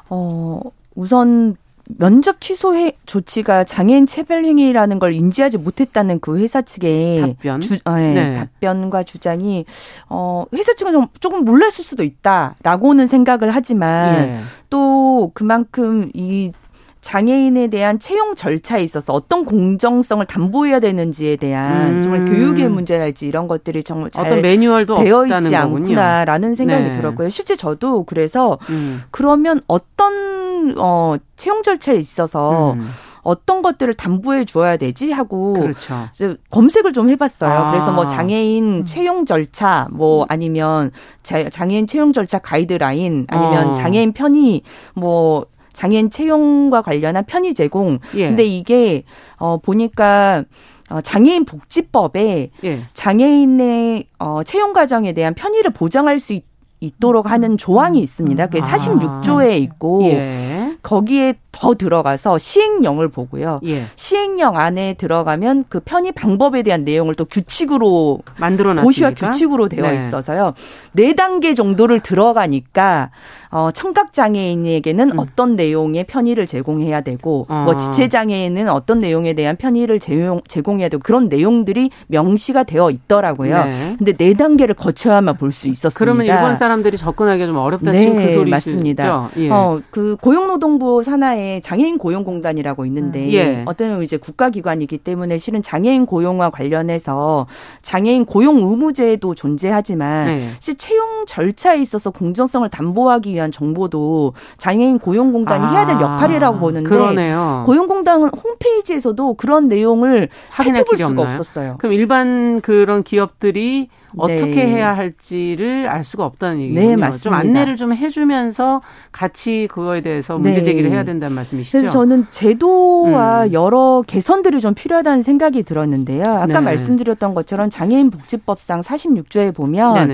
[0.09, 0.61] 어
[0.95, 1.57] 우선
[1.99, 7.79] 면접 취소 해, 조치가 장애인 차별 행위라는 걸 인지하지 못했다는 그 회사 측의 답변, 주,
[7.85, 8.35] 어, 네, 네.
[8.35, 9.65] 답변과 주장이
[10.09, 14.39] 어 회사 측은 좀 조금 몰랐을 수도 있다라고는 생각을 하지만 예.
[14.69, 16.53] 또 그만큼 이
[17.01, 22.03] 장애인에 대한 채용 절차에 있어서 어떤 공정성을 담보해야 되는지에 대한 음.
[22.03, 26.93] 정말 교육의 문제랄지 이런 것들이 정말 잘 어떤 매뉴얼도 되어 있지 않구나라는 생각이 네.
[26.93, 27.29] 들었고요.
[27.31, 29.03] 실제 저도 그래서 음.
[29.11, 32.91] 그러면 어떤 어 채용 절차에 있어서 음.
[33.23, 36.09] 어떤 것들을 담보해 줘야 되지 하고 그렇죠.
[36.51, 37.51] 검색을 좀 해봤어요.
[37.51, 37.71] 아.
[37.71, 38.85] 그래서 뭐 장애인 음.
[38.85, 40.91] 채용 절차, 뭐 아니면
[41.23, 43.71] 장애인 채용 절차 가이드라인, 아니면 어.
[43.73, 44.63] 장애인 편의,
[44.95, 45.47] 뭐
[45.81, 48.01] 장애인 채용과 관련한 편의 제공.
[48.15, 48.29] 예.
[48.29, 49.05] 근데 이게
[49.39, 50.45] 어 보니까
[50.91, 52.81] 어, 장애인 복지법에 예.
[52.93, 56.45] 장애인의 어, 채용 과정에 대한 편의를 보장할 수 있,
[56.81, 58.47] 있도록 하는 조항이 있습니다.
[58.47, 59.55] 그게 46조에 아.
[59.55, 60.77] 있고 예.
[60.83, 63.61] 거기에 더 들어가서 시행령을 보고요.
[63.65, 63.85] 예.
[63.97, 68.85] 시행령 안에 들어가면 그 편의 방법에 대한 내용을 또 규칙으로 만들어 놨습니까?
[68.85, 69.97] 고시와 규칙으로 되어 네.
[69.97, 70.55] 있어서요.
[70.93, 73.11] 네 단계 정도를 들어가니까
[73.53, 75.19] 어 청각 장애인에게는 음.
[75.19, 77.63] 어떤 내용의 편의를 제공해야 되고 어.
[77.65, 83.65] 뭐 지체 장애인은 어떤 내용에 대한 편의를 제공, 제공해야 되고 그런 내용들이 명시가 되어 있더라고요.
[83.65, 83.95] 네.
[83.99, 85.99] 근데 네 단계를 거쳐야만 볼 수 있었습니다.
[85.99, 88.51] 그러면 일본 사람들이 접근하기 좀 어렵다 네, 그 소리죠.
[88.51, 89.31] 맞습니다.
[89.37, 89.51] 예.
[89.51, 93.33] 어 그 고용노동부 산하에 장애인 고용공단이라고 있는데 음.
[93.33, 93.63] 예.
[93.67, 97.47] 어떤 이제 국가기관이기 때문에 실은 장애인 고용과 관련해서
[97.83, 100.51] 장애인 고용 의무제도 존재하지만 네.
[100.61, 106.89] 실 채용 절차에 있어서 공정성을 담보하기 위한 정보도 장애인 고용공단이 아, 해야 될 역할이라고 보는데
[106.89, 107.63] 그러네요.
[107.67, 111.27] 고용공단 홈페이지에서도 그런 내용을 확인할 수가 없나요?
[111.27, 111.77] 없었어요.
[111.79, 114.67] 그럼 일반 그런 기업들이 어떻게 네.
[114.67, 116.81] 해야 할지를 알 수가 없다는 얘기죠.
[116.81, 117.23] 네, 맞습니다.
[117.23, 120.65] 좀 안내를 좀 해주면서 같이 그거에 대해서 문제 네.
[120.65, 121.79] 제기를 해야 된다는 말씀이시죠.
[121.79, 123.53] 그래서 저는 제도와 음.
[123.53, 126.23] 여러 개선들이 좀 필요하다는 생각이 들었는데요.
[126.27, 126.61] 아까 네.
[126.61, 130.11] 말씀드렸던 것처럼 장애인 복지법상 46조에 보면.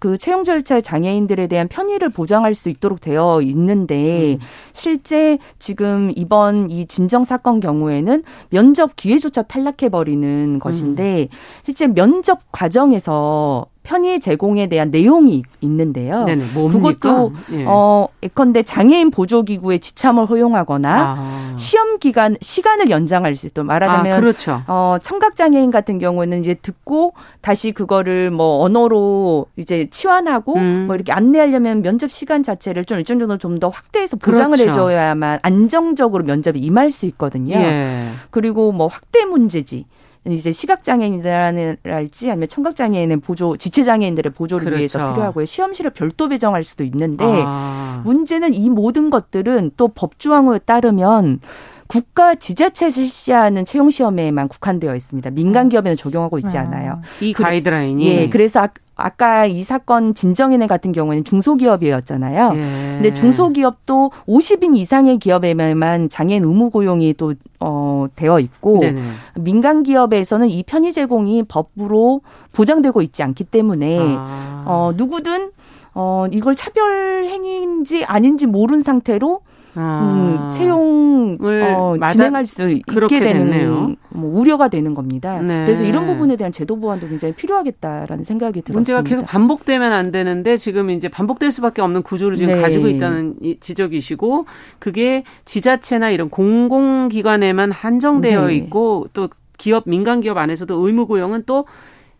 [0.00, 4.38] 그 채용 절차의 장애인들에 대한 편의를 보장할 수 있도록 되어 있는데 음.
[4.72, 11.36] 실제 지금 이번 이 진정 사건 경우에는 면접 기회조차 탈락해 버리는 것인데 음.
[11.64, 16.24] 실제 면접 과정에서 편의 제공에 대한 내용이 있는데요.
[16.24, 17.64] 네네, 그것도 예.
[17.66, 21.54] 어 예컨대 장애인 보조 기구의 지참을 허용하거나 아.
[21.56, 24.62] 시험 기간 시간을 연장할 수 있도록 말하자면 아, 그렇죠.
[24.66, 30.84] 어 청각 장애인 같은 경우는 이제 듣고 다시 그거를 뭐 언어로 이제 치환하고 음.
[30.86, 34.70] 뭐 이렇게 안내하려면 면접 시간 자체를 좀 일정 정도 좀 더 확대해서 보장을 그렇죠.
[34.70, 37.56] 해줘야만 안정적으로 면접에 임할 수 있거든요.
[37.56, 38.06] 예.
[38.30, 39.84] 그리고 뭐 확대 문제지.
[40.26, 44.78] 이제 시각장애인이라든지 아니면 청각장애인의 보조, 지체장애인들의 보조를 그렇죠.
[44.78, 45.44] 위해서 필요하고요.
[45.46, 48.02] 시험실을 별도 배정할 수도 있는데 아.
[48.04, 51.40] 문제는 이 모든 것들은 또 법조항에 따르면
[51.90, 55.30] 국가 지자체 실시하는 채용 시험에만 국한되어 있습니다.
[55.30, 56.60] 민간 기업에는 적용하고 있지 아.
[56.62, 57.02] 않아요.
[57.20, 62.52] 이 가이드라인이 예, 그래서 아까 이 사건 진정인의 같은 경우에는 중소기업이었잖아요.
[62.54, 62.58] 예.
[62.94, 69.02] 근데 중소기업도 50인 이상의 기업에만 장애인 의무 고용이 또 어, 되어 있고 네네.
[69.40, 72.20] 민간 기업에서는 이 편의 제공이 법으로
[72.52, 74.62] 보장되고 있지 않기 때문에 아.
[74.64, 75.50] 어, 누구든
[75.94, 79.40] 어, 이걸 차별 행위인지 아닌지 모른 상태로
[79.80, 80.02] 아.
[80.02, 85.40] 음, 채용을 어, 진행할 수 있게 되는 뭐 우려가 되는 겁니다.
[85.40, 85.64] 네.
[85.64, 88.78] 그래서 이런 부분에 대한 제도 보완도 굉장히 필요하겠다라는 생각이 들었습니다.
[88.78, 92.60] 문제가 계속 반복되면 안 되는데 지금 이제 반복될 수밖에 없는 구조를 지금 네.
[92.60, 94.46] 가지고 있다는 지적이시고
[94.78, 98.54] 그게 지자체나 이런 공공기관에만 한정되어 네.
[98.56, 101.66] 있고 또 기업 민간 기업 안에서도 의무 고용은 또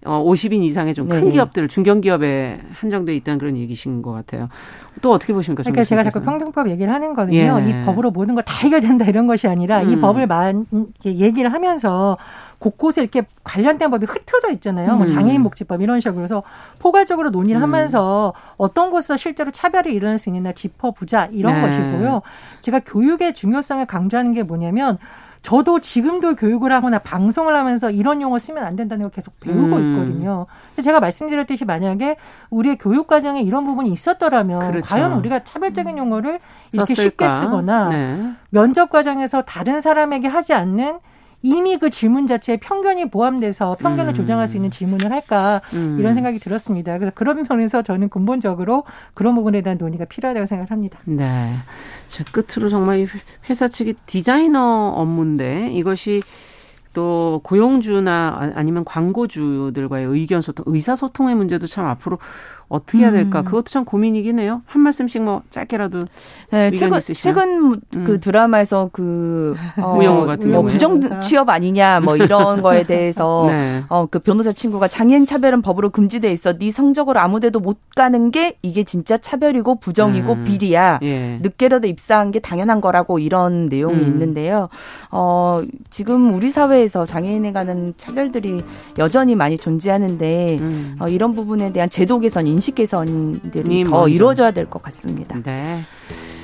[0.07, 4.49] 어, 50인 이상의 좀 큰 기업들, 중견기업에 한정돼 있다는 그런 얘기신 것 같아요.
[5.03, 5.63] 또 어떻게 보십니까?
[5.63, 7.37] 그러니까 제가 자꾸 평등법 얘기를 하는 거는요.
[7.37, 7.69] 예.
[7.69, 9.91] 이 법으로 모든 거 다 해결된다 이런 것이 아니라 음.
[9.91, 10.67] 이 법을 만
[11.05, 12.17] 얘기를 하면서
[12.59, 14.87] 곳곳에 이렇게 관련된 법이 흩어져 있잖아요.
[14.89, 14.99] 뭐 음.
[14.99, 16.43] 뭐 장애인 복지법 이런 식으로 그래서
[16.79, 17.63] 포괄적으로 논의를 음.
[17.65, 21.69] 하면서 어떤 곳에서 실제로 차별이 일어날 수 있느냐 짚어보자 이런 네.
[21.69, 22.23] 것이고요.
[22.61, 24.99] 제가 교육의 중요성을 강조하는 게 뭐냐면
[25.43, 29.95] 저도 지금도 교육을 하거나 방송을 하면서 이런 용어 쓰면 안 된다는 걸 계속 배우고 음.
[29.95, 30.47] 있거든요.
[30.83, 32.17] 제가 말씀드렸듯이 만약에
[32.51, 34.87] 우리의 교육 과정에 이런 부분이 있었더라면 그렇죠.
[34.87, 36.41] 과연 우리가 차별적인 용어를
[36.73, 37.29] 이렇게 썼을까?
[37.29, 38.33] 쉽게 쓰거나 네.
[38.51, 40.99] 면접 과정에서 다른 사람에게 하지 않는
[41.43, 44.15] 이미 그 질문 자체에 편견이 포함돼서 편견을 음.
[44.15, 45.97] 조장할 수 있는 질문을 할까 음.
[45.99, 46.99] 이런 생각이 들었습니다.
[46.99, 50.99] 그래서 그런 면에서 저는 근본적으로 그런 부분에 대한 논의가 필요하다고 생각을 합니다.
[51.05, 51.53] 네.
[52.09, 53.07] 제 끝으로 정말
[53.49, 56.23] 회사 측이 디자이너 업무인데 이것이
[56.93, 62.19] 또 고용주나 아니면 광고주들과의 의견 소통, 의사소통의 문제도 참 앞으로
[62.71, 63.41] 어떻게 해야 될까?
[63.41, 63.45] 음.
[63.45, 64.63] 그것도 참 고민이긴 해요.
[64.65, 66.05] 한 말씀씩 뭐 짧게라도
[66.53, 67.35] 네, 최근 있으시면.
[67.35, 68.05] 최근 음.
[68.05, 73.83] 그 드라마에서 그 어, 무용호 같은 뭐 부정 취업 아니냐 뭐 이런 거에 대해서 네.
[73.89, 76.57] 어그 변호사 친구가 장애인 차별은 법으로 금지돼 있어.
[76.59, 80.45] 네 성적으로 아무데도 못 가는 게 이게 진짜 차별이고 부정이고 음.
[80.45, 81.01] 비리야.
[81.03, 81.39] 예.
[81.43, 84.07] 늦게라도 입사한 게 당연한 거라고 이런 내용이 음.
[84.07, 84.69] 있는데요.
[85.11, 88.63] 어 지금 우리 사회에서 장애인에 관한 차별들이
[88.99, 90.97] 여전히 많이 존재하는데 음.
[91.01, 94.09] 어, 이런 부분에 대한 제도 개선 인식 개선들이 더 먼저.
[94.09, 95.35] 이루어져야 될 것 같습니다.
[95.43, 95.81] 네.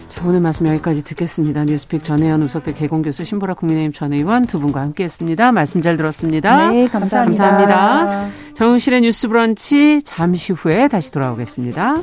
[0.08, 1.64] 자, 오늘 말씀 여기까지 듣겠습니다.
[1.66, 5.52] 뉴스픽 전혜연 우석대 개공교수 신보라 국민의힘 전 의원 두 분과 함께했습니다.
[5.52, 6.70] 말씀 잘 들었습니다.
[6.70, 7.44] 네, 감사합니다.
[7.44, 8.28] 감사합니다.
[8.54, 12.02] 정은실의 뉴스 브런치 잠시 후에 다시 돌아오겠습니다.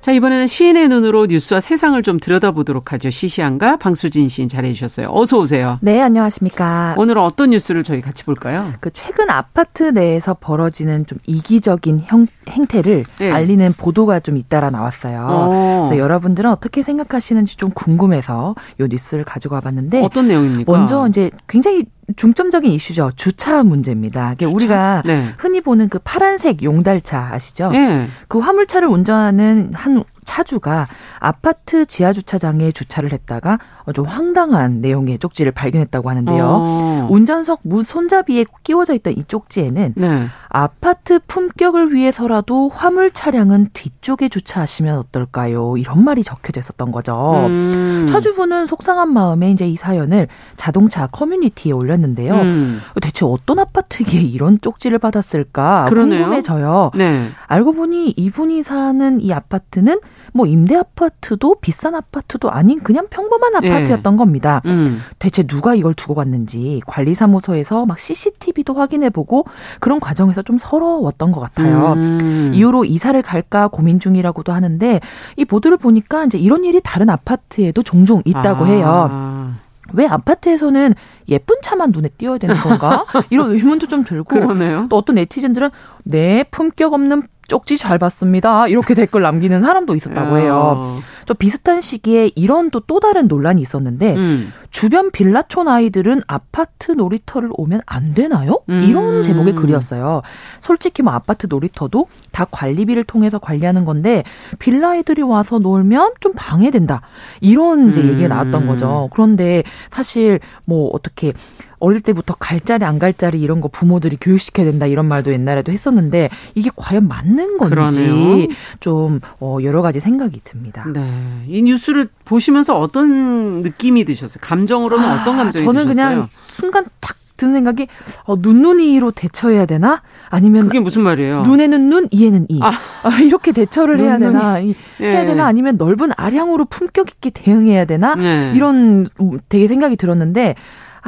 [0.00, 3.10] 자, 이번에는 시인의 눈으로 뉴스와 세상을 좀 들여다보도록 하죠.
[3.10, 5.08] 시시한가 방수진 시인 잘해 주셨어요.
[5.10, 5.78] 어서 오세요.
[5.82, 6.94] 네, 안녕하십니까.
[6.96, 8.64] 오늘은 어떤 뉴스를 저희 같이 볼까요?
[8.80, 13.32] 그 최근 아파트 내에서 벌어지는 좀 이기적인 형, 행태를 네.
[13.32, 15.26] 알리는 보도가 좀 잇따라 나왔어요.
[15.28, 15.82] 어.
[15.84, 20.70] 그래서 여러분들은 어떻게 생각하시는지 좀 궁금해서 이 뉴스를 가지고 와봤는데 어떤 내용입니까?
[20.72, 21.84] 먼저 이제 굉장히
[22.16, 23.10] 중점적인 이슈죠.
[23.16, 24.34] 주차 문제입니다.
[24.34, 24.46] 주차?
[24.46, 25.28] 우리가 네.
[25.38, 27.70] 흔히 보는 그 파란색 용달차 아시죠?
[27.70, 28.08] 네.
[28.28, 30.86] 그 화물차를 운전하는 한 차주가
[31.18, 33.58] 아파트 지하 주차장에 주차를 했다가
[33.94, 36.44] 좀 황당한 내용의 쪽지를 발견했다고 하는데요.
[36.46, 37.08] 어.
[37.10, 40.26] 운전석 무 손잡이에 끼워져 있던 이 쪽지에는 네.
[40.50, 45.78] 아파트 품격을 위해서라도 화물 차량은 뒤쪽에 주차하시면 어떨까요?
[45.78, 47.46] 이런 말이 적혀져 있었던 거죠.
[47.46, 48.06] 음.
[48.10, 52.34] 차주분은 속상한 마음에 이제 이 사연을 자동차 커뮤니티에 올렸는데요.
[52.34, 52.80] 음.
[53.00, 56.24] 대체 어떤 아파트기에 이런 쪽지를 받았을까 그러네요.
[56.24, 56.90] 궁금해져요.
[56.94, 57.30] 네.
[57.46, 60.00] 알고 보니 이분이 사는 이 아파트는
[60.32, 63.70] 뭐 임대 아파트도 비싼 아파트도 아닌 그냥 평범한 예.
[63.70, 64.18] 아파트였던 네.
[64.18, 64.62] 겁니다.
[64.66, 65.00] 음.
[65.18, 69.46] 대체 누가 이걸 두고 갔는지 관리사무소에서 막 CCTV도 확인해보고
[69.80, 71.94] 그런 과정에서 좀 서러웠던 것 같아요.
[71.94, 72.52] 음.
[72.54, 75.00] 이후로 이사를 갈까 고민 중이라고도 하는데
[75.36, 78.68] 이 보도를 보니까 이제 이런 일이 다른 아파트에도 종종 있다고 아.
[78.68, 79.54] 해요.
[79.92, 80.94] 왜 아파트에서는
[81.28, 83.04] 예쁜 차만 눈에 띄어야 되는 건가?
[83.30, 84.86] 이런 의문도 좀 들고 그러네요.
[84.90, 85.70] 또 어떤 네티즌들은
[86.04, 88.68] 내 품격 없는 쪽지 잘 봤습니다.
[88.68, 90.96] 이렇게 댓글 남기는 사람도 있었다고 해요.
[91.26, 94.52] 저 비슷한 시기에 이런 또 또 다른 논란이 있었는데 음.
[94.70, 98.60] 주변 빌라촌 아이들은 아파트 놀이터를 오면 안 되나요?
[98.70, 98.82] 음.
[98.82, 100.22] 이런 제목의 글이었어요.
[100.60, 104.24] 솔직히 뭐 아파트 놀이터도 다 관리비를 통해서 관리하는 건데
[104.58, 107.02] 빌라 아이들이 와서 놀면 좀 방해된다.
[107.40, 109.08] 이런 이제 얘기가 나왔던 거죠.
[109.12, 111.32] 그런데 사실 뭐 어떻게
[111.80, 115.70] 어릴 때부터 갈 자리 안 갈 자리 이런 거 부모들이 교육시켜야 된다 이런 말도 옛날에도
[115.70, 118.48] 했었는데 이게 과연 맞는 건지 그러네요.
[118.80, 120.84] 좀 어, 여러 가지 생각이 듭니다.
[120.92, 121.44] 네.
[121.46, 124.38] 이 뉴스를 보시면서 어떤 느낌이 드셨어요?
[124.40, 125.94] 감정으로는 아, 어떤 감정이 저는 드셨어요?
[125.94, 127.86] 저는 그냥 순간 딱 드는 생각이
[128.24, 130.02] 어, 눈눈이로 대처해야 되나?
[130.28, 131.42] 아니면 그게 무슨 말이에요?
[131.42, 132.58] 눈에는 눈, 이에는 이.
[132.60, 132.70] 아.
[133.04, 134.58] 아 이렇게 대처를 해야 되나?
[134.58, 135.10] 이, 네.
[135.10, 135.46] 해야 되나?
[135.46, 138.16] 아니면 넓은 아량으로 품격 있게 대응해야 되나?
[138.16, 138.52] 네.
[138.56, 139.08] 이런
[139.48, 140.56] 되게 생각이 들었는데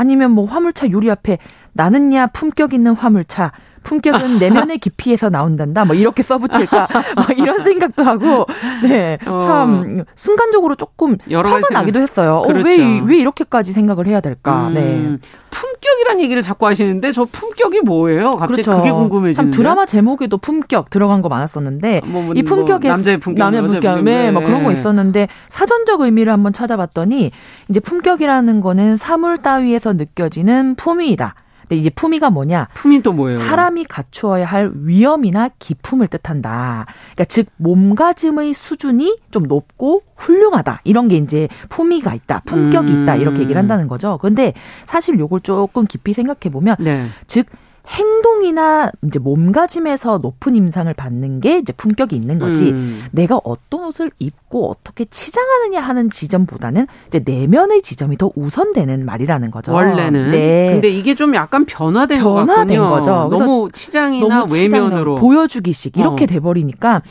[0.01, 1.37] 아니면 뭐 화물차 유리 앞에
[1.75, 5.85] 나는야 품격 있는 화물차 품격은 내면의 깊이에서 나온단다.
[5.85, 6.89] 뭐 이렇게 써붙일까?
[7.17, 8.47] 뭐 이런 생각도 하고,
[8.83, 9.39] 네, 어.
[9.39, 12.43] 참 순간적으로 조금 화가 나기도 했어요.
[12.47, 12.69] 그렇죠.
[12.69, 13.05] 어, 왜, 그렇죠.
[13.07, 14.69] 왜 이렇게까지 생각을 해야 될까?
[14.69, 14.75] 음.
[14.75, 15.29] 네.
[15.51, 18.31] 품격이란 얘기를 자꾸 하시는데 저 품격이 뭐예요?
[18.31, 18.79] 갑자기 그렇죠.
[18.79, 19.35] 그게 궁금해지네요.
[19.35, 23.63] 참 드라마 제목에도 품격 들어간 거 많았었는데 뭐, 뭐, 이 품격에 뭐 남자의 품격, 남의
[23.63, 27.31] 품격, 네, 뭐 그런 거 있었는데 사전적 의미를 한번 찾아봤더니
[27.69, 31.35] 이제 품격이라는 거는 사물 따위에서 느껴지는 품위이다.
[31.71, 32.67] 근데 이게 품위가 뭐냐?
[32.75, 33.39] 품위 또 뭐예요?
[33.39, 36.85] 사람이 갖추어야 할 위엄이나 기품을 뜻한다.
[37.15, 40.81] 그러니까 즉 몸가짐의 수준이 좀 높고 훌륭하다.
[40.83, 42.41] 이런 게 이제 품위가 있다.
[42.41, 43.15] 품격이 있다.
[43.15, 44.19] 이렇게 얘기를 한다는 거죠.
[44.21, 44.53] 근데
[44.85, 47.07] 사실 요걸 조금 깊이 생각해 보면 네.
[47.29, 47.47] 즉
[47.91, 52.71] 행동이나 이제 몸가짐에서 높은 임상을 받는 게 이제 품격이 있는 거지.
[52.71, 53.05] 음.
[53.11, 59.73] 내가 어떤 옷을 입고 어떻게 치장하느냐 하는 지점보다는 이제 내면의 지점이 더 우선되는 말이라는 거죠.
[59.73, 60.31] 원래는.
[60.31, 60.69] 네.
[60.73, 63.29] 근데 이게 좀 약간 변화된, 변화된 거죠.
[63.29, 66.27] 너무 치장이나 너무 외면으로 보여주기식 이렇게 어.
[66.29, 67.03] 돼 버리니까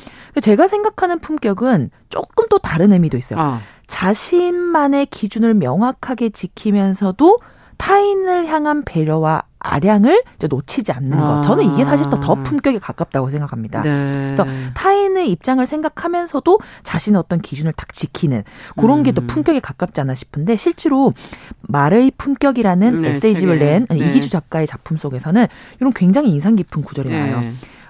[0.42, 3.39] 제가 생각하는 품격은 조금 또 다른 의미도 있어요.
[3.39, 3.60] 아.
[3.88, 7.39] 자신만의 기준을 명확하게 지키면서도
[7.78, 11.24] 타인을 향한 배려와 아량을 놓치지 않는 것.
[11.24, 11.41] 아.
[11.41, 13.82] 저는 이게 사실 더, 더 품격에 가깝다고 생각합니다.
[13.82, 14.36] 네.
[14.36, 18.43] 그래서 타인의 입장을 생각하면서도 자신의 어떤 기준을 딱 지키는
[18.78, 19.28] 그런 게더 음.
[19.28, 21.12] 품격에 가깝지 않나 싶은데 실제로
[21.62, 23.98] 말의 품격이라는 네, 에세이집을 낸 네.
[23.98, 25.48] 이기주 작가의 작품 속에서는
[25.80, 27.30] 이런 굉장히 인상 깊은 구절이 네.
[27.30, 27.41] 나와요.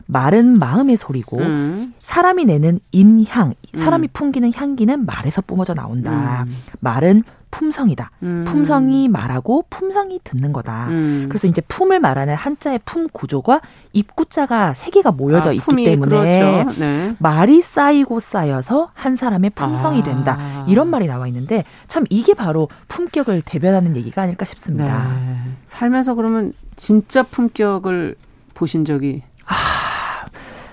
[0.08, 1.93] 말은 마음의 소리고 음.
[1.99, 4.10] 사람이 내는 인향, 사람이 음.
[4.12, 6.45] 풍기는 향기는 말에서 뿜어져 나온다.
[6.47, 6.55] 음.
[6.79, 8.12] 말은 품성이다.
[8.23, 8.45] 음.
[8.47, 10.88] 품성이 말하고 품성이 듣는 거다.
[10.89, 11.25] 음.
[11.29, 13.62] 그래서 이제 품을 말하는 한자의 품 구조가
[13.93, 16.79] 입구자가 세 개가 모여져 아, 있기 때문에 그렇죠.
[16.79, 17.15] 네.
[17.19, 20.03] 말이 쌓이고 쌓여서 한 사람의 품성이 아.
[20.03, 20.65] 된다.
[20.67, 25.03] 이런 말이 나와 있는데 참 이게 바로 품격을 대변하는 얘기가 아닐까 싶습니다.
[25.07, 25.51] 네.
[25.63, 28.15] 살면서 그러면 진짜 품격을
[28.53, 30.25] 보신 적이 아,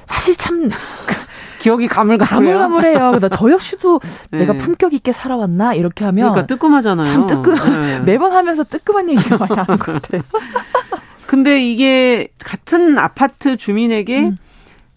[0.07, 0.69] 사실 참
[1.67, 2.59] 기억이 가물가물해요.
[2.59, 3.11] 가물가물해요.
[3.11, 3.99] 그래서 저 역시도
[4.31, 4.39] 네.
[4.39, 7.05] 내가 품격 있게 살아왔나 이렇게 하면 그러니까 뜨끔하잖아요.
[7.05, 7.99] 참 뜨끔 네.
[8.07, 10.23] 매번 하면서 뜨끔한 얘기가 많이 나는 것 같아요.
[11.27, 14.37] 근데 이게 같은 아파트 주민에게 음.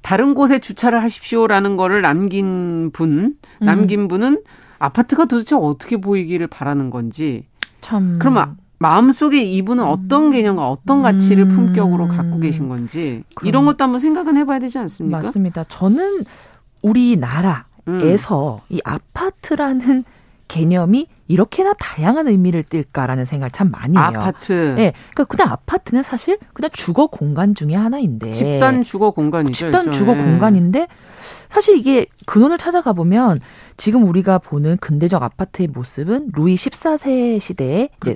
[0.03, 3.10] 다른 곳에 주차를 하십시오라는 거를 남긴 분,
[3.62, 3.65] 음.
[3.65, 4.43] 남긴 분은
[4.77, 7.47] 아파트가 도대체 어떻게 보이기를 바라는 건지.
[7.82, 8.17] 참.
[8.19, 10.32] 그러면 마음속에 이분은 어떤 음.
[10.32, 11.49] 개념과 어떤 가치를 음.
[11.49, 15.17] 품격으로 갖고 계신 건지 이런 것도 한번 생각은 해봐야 되지 않습니까?
[15.17, 15.65] 맞습니다.
[15.65, 16.23] 저는
[16.81, 18.75] 우리나라에서 음.
[18.75, 20.03] 이 아파트라는
[20.49, 24.03] 개념이 이렇게나 다양한 의미를 띨까라는 생각을 참 많이 해요.
[24.03, 24.51] 아파트.
[24.75, 29.53] 네, 그러니까 그냥 아파트는 사실 그냥 주거 공간 중에 하나인데 집단 주거 공간이죠.
[29.53, 30.23] 집단 주거 네.
[30.23, 30.87] 공간인데
[31.49, 33.39] 사실 이게 근원을 찾아가 보면
[33.77, 38.13] 지금 우리가 보는 근대적 아파트의 모습은 루이 14세 시대에 이제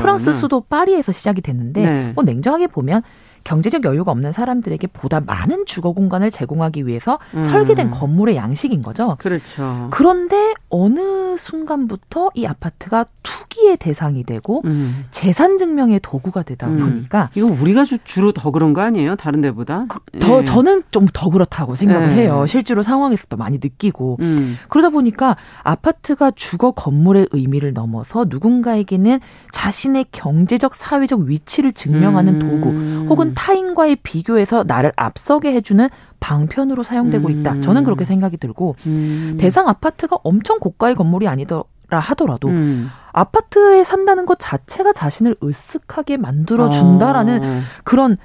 [0.00, 2.12] 프랑스 수도 파리에서 시작이 됐는데 네.
[2.14, 3.02] 뭐 냉정하게 보면
[3.46, 7.42] 경제적 여유가 없는 사람들에게 보다 많은 주거 공간을 제공하기 위해서 음.
[7.42, 9.14] 설계된 건물의 양식인 거죠.
[9.20, 9.86] 그렇죠.
[9.92, 15.04] 그런데 어느 순간부터 이 아파트가 투기의 대상이 되고 음.
[15.10, 16.76] 재산 증명의 도구가 되다 음.
[16.76, 19.16] 보니까 이거 우리가 주, 로더 그런 거 아니에요?
[19.16, 19.86] 다른 데보다?
[19.88, 20.44] 그, 더 네.
[20.44, 22.22] 저는 좀 더 그렇다고 생각을 네.
[22.22, 22.44] 해요.
[22.46, 24.56] 실제로 상황에서도 많이 느끼고 음.
[24.68, 29.20] 그러다 보니까 아파트가 주거 건물의 의미를 넘어서 누군가에게는
[29.52, 33.06] 자신의 경제적 사회적 위치를 증명하는 도구 음.
[33.08, 35.88] 혹은 타인과의 비교에서 나를 앞서게 해주는
[36.20, 37.52] 방편으로 사용되고 있다.
[37.52, 37.62] 음.
[37.62, 39.36] 저는 그렇게 생각이 들고 음.
[39.38, 42.88] 대상 아파트가 엄청 고가의 건물이 아니더라 하더라도 음.
[43.12, 47.60] 아파트에 산다는 것 자체가 자신을 으쓱하게 만들어 준다라는 어.
[47.84, 48.18] 그런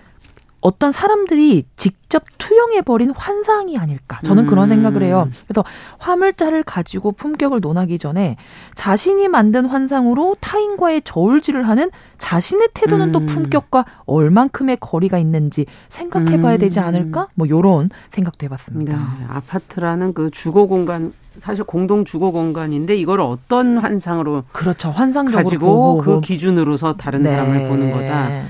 [0.62, 4.20] 어떤 사람들이 직접 투영해버린 환상이 아닐까.
[4.24, 4.68] 저는 그런 음.
[4.68, 5.28] 생각을 해요.
[5.48, 5.64] 그래서
[5.98, 8.38] 화물자를 가지고 품격을 논하기 전에
[8.76, 13.12] 자신이 만든 환상으로 타인과의 저울질을 하는 자신의 태도는 음.
[13.12, 16.86] 또 품격과 얼만큼의 거리가 있는지 생각해 봐야 되지 음.
[16.86, 17.28] 않을까?
[17.36, 18.98] 뭐, 요런 생각도 해봤습니다.
[18.98, 19.26] 네.
[19.28, 24.44] 아파트라는 그 주거 공간, 사실 공동 주거 공간인데 이걸 어떤 환상으로.
[24.52, 24.90] 그렇죠.
[24.90, 25.44] 환상적으로.
[25.44, 27.32] 가지고 그 기준으로서 다른 네.
[27.32, 28.44] 사람을 보는 거다.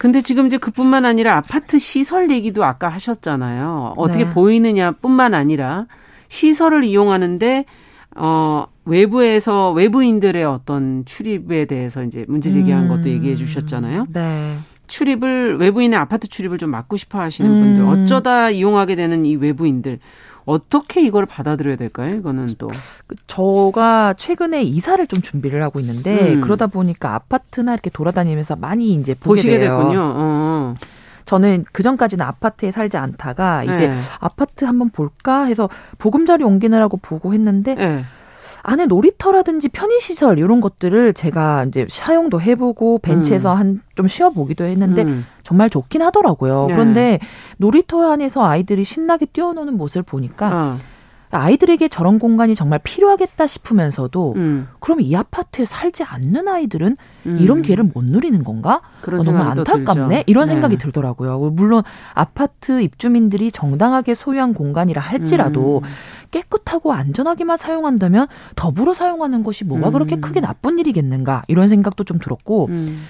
[0.00, 3.92] 근데 지금 이제 그뿐만 아니라 아파트 시설 얘기도 아까 하셨잖아요.
[3.98, 4.30] 어떻게 네.
[4.30, 5.88] 보이느냐뿐만 아니라
[6.28, 7.66] 시설을 이용하는데
[8.16, 12.88] 어 외부에서 외부인들의 어떤 출입에 대해서 이제 문제 제기한 음.
[12.88, 14.06] 것도 얘기해 주셨잖아요.
[14.10, 14.56] 네.
[14.86, 17.60] 출입을 외부인의 아파트 출입을 좀 막고 싶어 하시는 음.
[17.60, 19.98] 분들 어쩌다 이용하게 되는 이 외부인들
[20.44, 22.10] 어떻게 이걸 받아들여야 될까요?
[22.16, 26.40] 이거는 또그 저가 최근에 이사를 좀 준비를 하고 있는데 음.
[26.40, 29.78] 그러다 보니까 아파트나 이렇게 돌아다니면서 많이 이제 보게 보시게 돼요.
[29.78, 30.00] 됐군요.
[30.02, 30.74] 어.
[31.24, 33.96] 저는 그 전까지는 아파트에 살지 않다가 이제 네.
[34.18, 38.04] 아파트 한번 볼까 해서 보금자리 옮기느라고 보고 했는데 네.
[38.70, 43.58] 안에 놀이터라든지 편의시설 이런 것들을 제가 이제 사용도 해보고 벤치에서 음.
[43.58, 45.26] 한좀 쉬어보기도 했는데 음.
[45.42, 46.66] 정말 좋긴 하더라고요.
[46.68, 46.74] 네.
[46.74, 47.18] 그런데
[47.56, 50.78] 놀이터 안에서 아이들이 신나게 뛰어노는 모습을 보니까 어.
[51.30, 54.68] 아이들에게 저런 공간이 정말 필요하겠다 싶으면서도 음.
[54.80, 57.38] 그럼 이 아파트에 살지 않는 아이들은 음.
[57.40, 58.80] 이런 기회를 못 누리는 건가?
[59.06, 60.08] 어, 너무 안타깝네.
[60.16, 60.24] 들죠.
[60.26, 60.52] 이런 네.
[60.52, 61.38] 생각이 들더라고요.
[61.50, 61.82] 물론
[62.14, 65.88] 아파트 입주민들이 정당하게 소유한 공간이라 할지라도 음.
[66.30, 70.20] 깨끗하고 안전하게만 사용한다면 더불어 사용하는 것이 뭐가 그렇게 음.
[70.20, 71.42] 크게 나쁜 일이겠는가?
[71.48, 73.02] 이런 생각도 좀 들었고 음.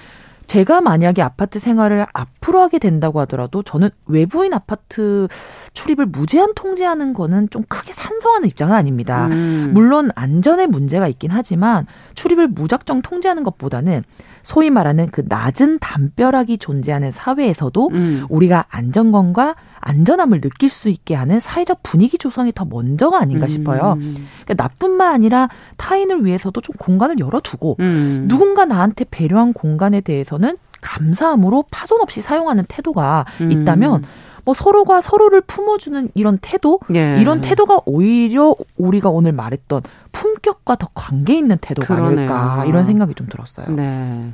[0.50, 5.28] 제가 만약에 아파트 생활을 앞으로 하게 된다고 하더라도 저는 외부인 아파트
[5.74, 9.28] 출입을 무제한 통제하는 거는 좀 크게 산성하는 입장은 아닙니다.
[9.28, 9.70] 음.
[9.72, 14.02] 물론 안전에 문제가 있긴 하지만 출입을 무작정 통제하는 것보다는
[14.42, 18.26] 소위 말하는 그 낮은 담벼락이 존재하는 사회에서도 음.
[18.28, 23.48] 우리가 안전건과 안전함을 느낄 수 있게 하는 사회적 분위기 조성이 더 먼저가 아닌가 음.
[23.48, 23.96] 싶어요.
[24.44, 28.26] 그러니까 나뿐만 아니라 타인을 위해서도 좀 공간을 열어두고 음.
[28.28, 33.52] 누군가 나한테 배려한 공간에 대해서는 감사함으로 파손 없이 사용하는 태도가 음.
[33.52, 34.04] 있다면
[34.44, 37.18] 뭐 서로가 서로를 품어주는 이런 태도, 예.
[37.20, 42.32] 이런 태도가 오히려 우리가 오늘 말했던 품격과 더 관계 있는 태도가 그러네요.
[42.32, 43.66] 아닐까 이런 생각이 좀 들었어요.
[43.68, 44.32] 네.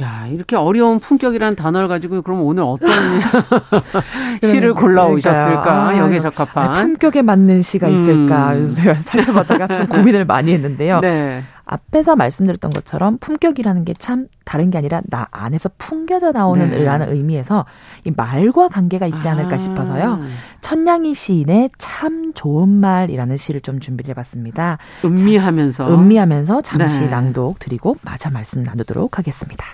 [0.00, 2.88] 야, 이렇게 어려운 품격이라는 단어를 가지고 그럼 오늘 어떤
[4.42, 5.88] 시를 골라오셨을까?
[5.88, 6.74] 아, 여기에 적합한.
[6.74, 8.50] 품격에 맞는 시가 있을까?
[8.52, 8.54] 음.
[8.62, 11.00] 그래서 제가 살펴보다가 좀 고민을 많이 했는데요.
[11.00, 11.42] 네.
[11.64, 16.82] 앞에서 말씀드렸던 것처럼 품격이라는 게 참 다른 게 아니라 나 안에서 풍겨져 나오는 네.
[16.84, 17.66] 라는 의미에서
[18.04, 19.58] 이 말과 관계가 있지 않을까 아.
[19.58, 20.20] 싶어서요.
[20.62, 24.78] 천냥이 시인의 참 좋은 말이라는 시를 좀 준비를 해봤습니다.
[25.04, 25.88] 음미하면서.
[25.88, 27.08] 자, 음미하면서 잠시 네.
[27.08, 29.66] 낭독 드리고 마저 말씀 나누도록 하겠습니다.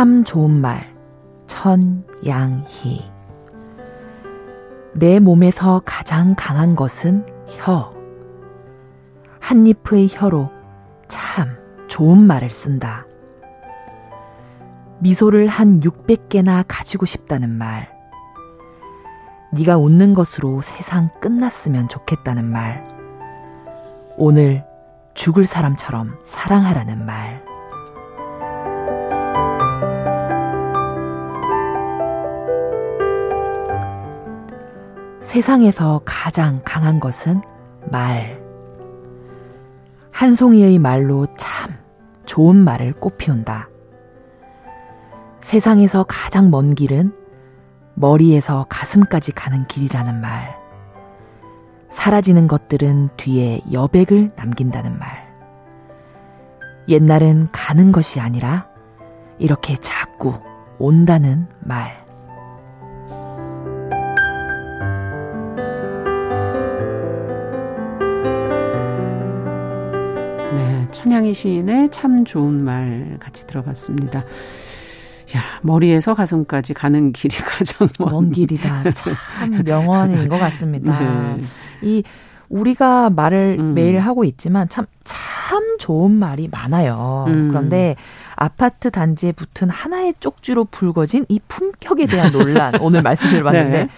[0.00, 0.94] 참 좋은 말,
[1.46, 3.10] 천양희.
[4.94, 7.92] 내 몸에서 가장 강한 것은 혀.
[9.40, 10.48] 한 잎의 혀로
[11.08, 11.48] 참
[11.86, 13.04] 좋은 말을 쓴다.
[15.00, 17.90] 미소를 한 600개나 가지고 싶다는 말.
[19.52, 22.86] 네가 웃는 것으로 세상 끝났으면 좋겠다는 말.
[24.16, 24.64] 오늘
[25.14, 27.42] 죽을 사람처럼 사랑하라는 말.
[35.22, 37.40] 세상에서 가장 강한 것은
[37.90, 38.38] 말.
[40.10, 41.74] 한 송이의 말로 참
[42.26, 43.69] 좋은 말을 꽃피운다.
[45.40, 47.12] 세상에서 가장 먼 길은
[47.94, 50.58] 머리에서 가슴까지 가는 길이라는 말.
[51.90, 55.28] 사라지는 것들은 뒤에 여백을 남긴다는 말.
[56.88, 58.68] 옛날은 가는 것이 아니라
[59.38, 60.34] 이렇게 자꾸
[60.78, 62.10] 온다는 말.
[70.92, 74.24] 천양희 시인의 참 좋은 말 같이 들어봤습니다.
[75.36, 78.90] 야, 머리에서 가슴까지 가는 길이 가장 먼, 먼 길이다.
[78.92, 79.14] 참
[79.64, 80.98] 명언인 것 같습니다.
[80.98, 81.42] 네.
[81.82, 82.02] 이
[82.48, 83.74] 우리가 말을 음.
[83.74, 87.26] 매일 하고 있지만 참, 참 좋은 말이 많아요.
[87.28, 87.48] 음.
[87.48, 87.94] 그런데
[88.34, 93.88] 아파트 단지에 붙은 하나의 쪽지로 불거진 이 품격에 대한 논란 오늘 말씀을 봤는데 네.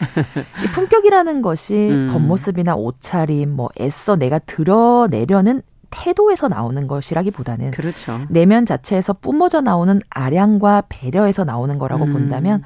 [0.65, 2.09] 이 품격이라는 것이 음.
[2.13, 5.63] 겉모습이나 옷차림 뭐 애써 내가 드러내려는
[5.93, 8.21] 태도에서 나오는 것이라기보다는 그렇죠.
[8.29, 12.13] 내면 자체에서 뿜어져 나오는 아량과 배려에서 나오는 거라고 음.
[12.13, 12.65] 본다면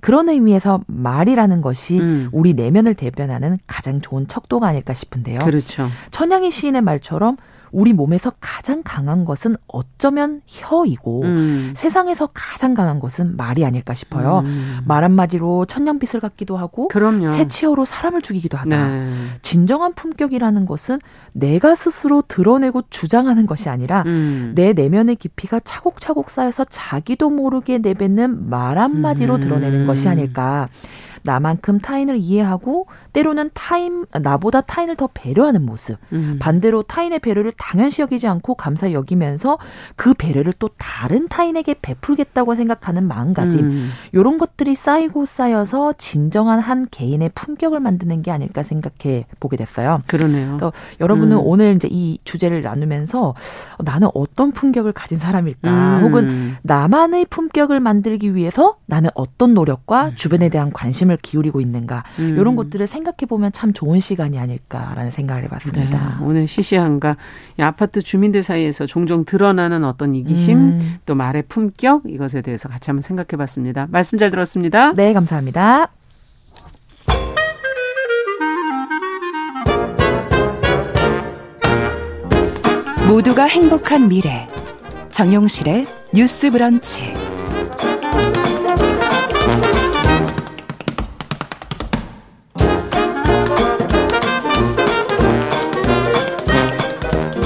[0.00, 2.28] 그런 의미에서 말이라는 것이 음.
[2.32, 5.38] 우리 내면을 대변하는 가장 좋은 척도가 아닐까 싶은데요.
[5.38, 5.88] 그렇죠.
[6.10, 7.38] 천양희 시인의 말처럼
[7.74, 11.72] 우리 몸에서 가장 강한 것은 어쩌면 혀이고 음.
[11.76, 14.42] 세상에서 가장 강한 것은 말이 아닐까 싶어요.
[14.44, 14.78] 음.
[14.86, 17.26] 말 한마디로 천냥빛을 갖기도 하고 그럼요.
[17.26, 18.88] 새치어로 사람을 죽이기도 하다.
[18.88, 19.26] 네.
[19.42, 20.98] 진정한 품격이라는 것은
[21.32, 24.52] 내가 스스로 드러내고 주장하는 것이 아니라 음.
[24.54, 30.68] 내 내면의 깊이가 차곡차곡 쌓여서 자기도 모르게 내뱉는 말 한마디로 드러내는 것이 아닐까.
[31.24, 35.96] 나만큼 타인을 이해하고 때로는 타인 나보다 타인을 더 배려하는 모습.
[36.12, 36.38] 음.
[36.40, 39.58] 반대로 타인의 배려를 당연시 여기지 않고 감사히 여기면서
[39.96, 43.64] 그 배려를 또 다른 타인에게 베풀겠다고 생각하는 마음가짐.
[43.64, 43.90] 음.
[44.14, 50.02] 요런 것들이 쌓이고 쌓여서 진정한 한 개인의 품격을 만드는 게 아닐까 생각해 보게 됐어요.
[50.06, 50.58] 그러네요.
[50.58, 51.42] 그래서 여러분은 음.
[51.44, 53.34] 오늘 이제 이 주제를 나누면서
[53.78, 55.70] 나는 어떤 품격을 가진 사람일까?
[55.70, 56.02] 음.
[56.02, 60.12] 혹은 나만의 품격을 만들기 위해서 나는 어떤 노력과 음.
[60.16, 62.04] 주변에 대한 관심을 기울이고 있는가?
[62.18, 62.56] 이런 음.
[62.56, 66.18] 것들을 생각 생각해 보면 참 좋은 시간이 아닐까라는 생각을 해봤습니다.
[66.18, 67.16] 네, 오늘 시시한가
[67.60, 70.96] 아파트 주민들 사이에서 종종 드러나는 어떤 이기심, 음.
[71.06, 73.88] 또 말의 품격 이것에 대해서 같이 한번 생각해봤습니다.
[73.90, 74.92] 말씀 잘 들었습니다.
[74.94, 75.88] 네, 감사합니다.
[83.06, 84.46] 모두가 행복한 미래
[85.10, 87.33] 정용실의 뉴스 브런치.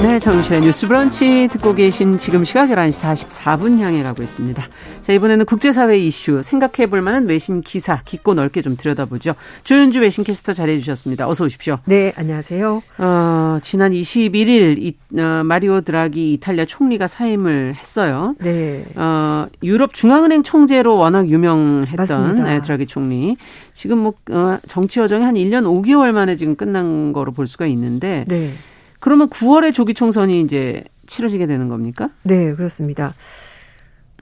[0.00, 4.62] 네, 정신의 뉴스 브런치 듣고 계신 지금 시각 11시 44분 향해 가고 있습니다.
[5.02, 9.34] 자, 이번에는 국제사회 이슈 생각해 볼 만한 외신 기사 깊고 넓게 좀 들여다보죠.
[9.64, 11.28] 조윤주 외신 캐스터 잘해 주셨습니다.
[11.28, 11.78] 어서 오십시오.
[11.86, 12.80] 네, 안녕하세요.
[12.98, 18.36] 어, 지난 21일 이, 어, 마리오 드라기 이탈리아 총리가 사임을 했어요.
[18.38, 18.84] 네.
[18.94, 23.36] 어, 유럽 중앙은행 총재로 워낙 유명했던 네, 드라기 총리.
[23.72, 28.24] 지금 뭐 어, 정치 여정이 한 1년 5개월 만에 지금 끝난 거로 볼 수가 있는데
[28.28, 28.52] 네.
[29.00, 32.10] 그러면 9월에 조기 총선이 이제 치러지게 되는 겁니까?
[32.22, 33.14] 네, 그렇습니다.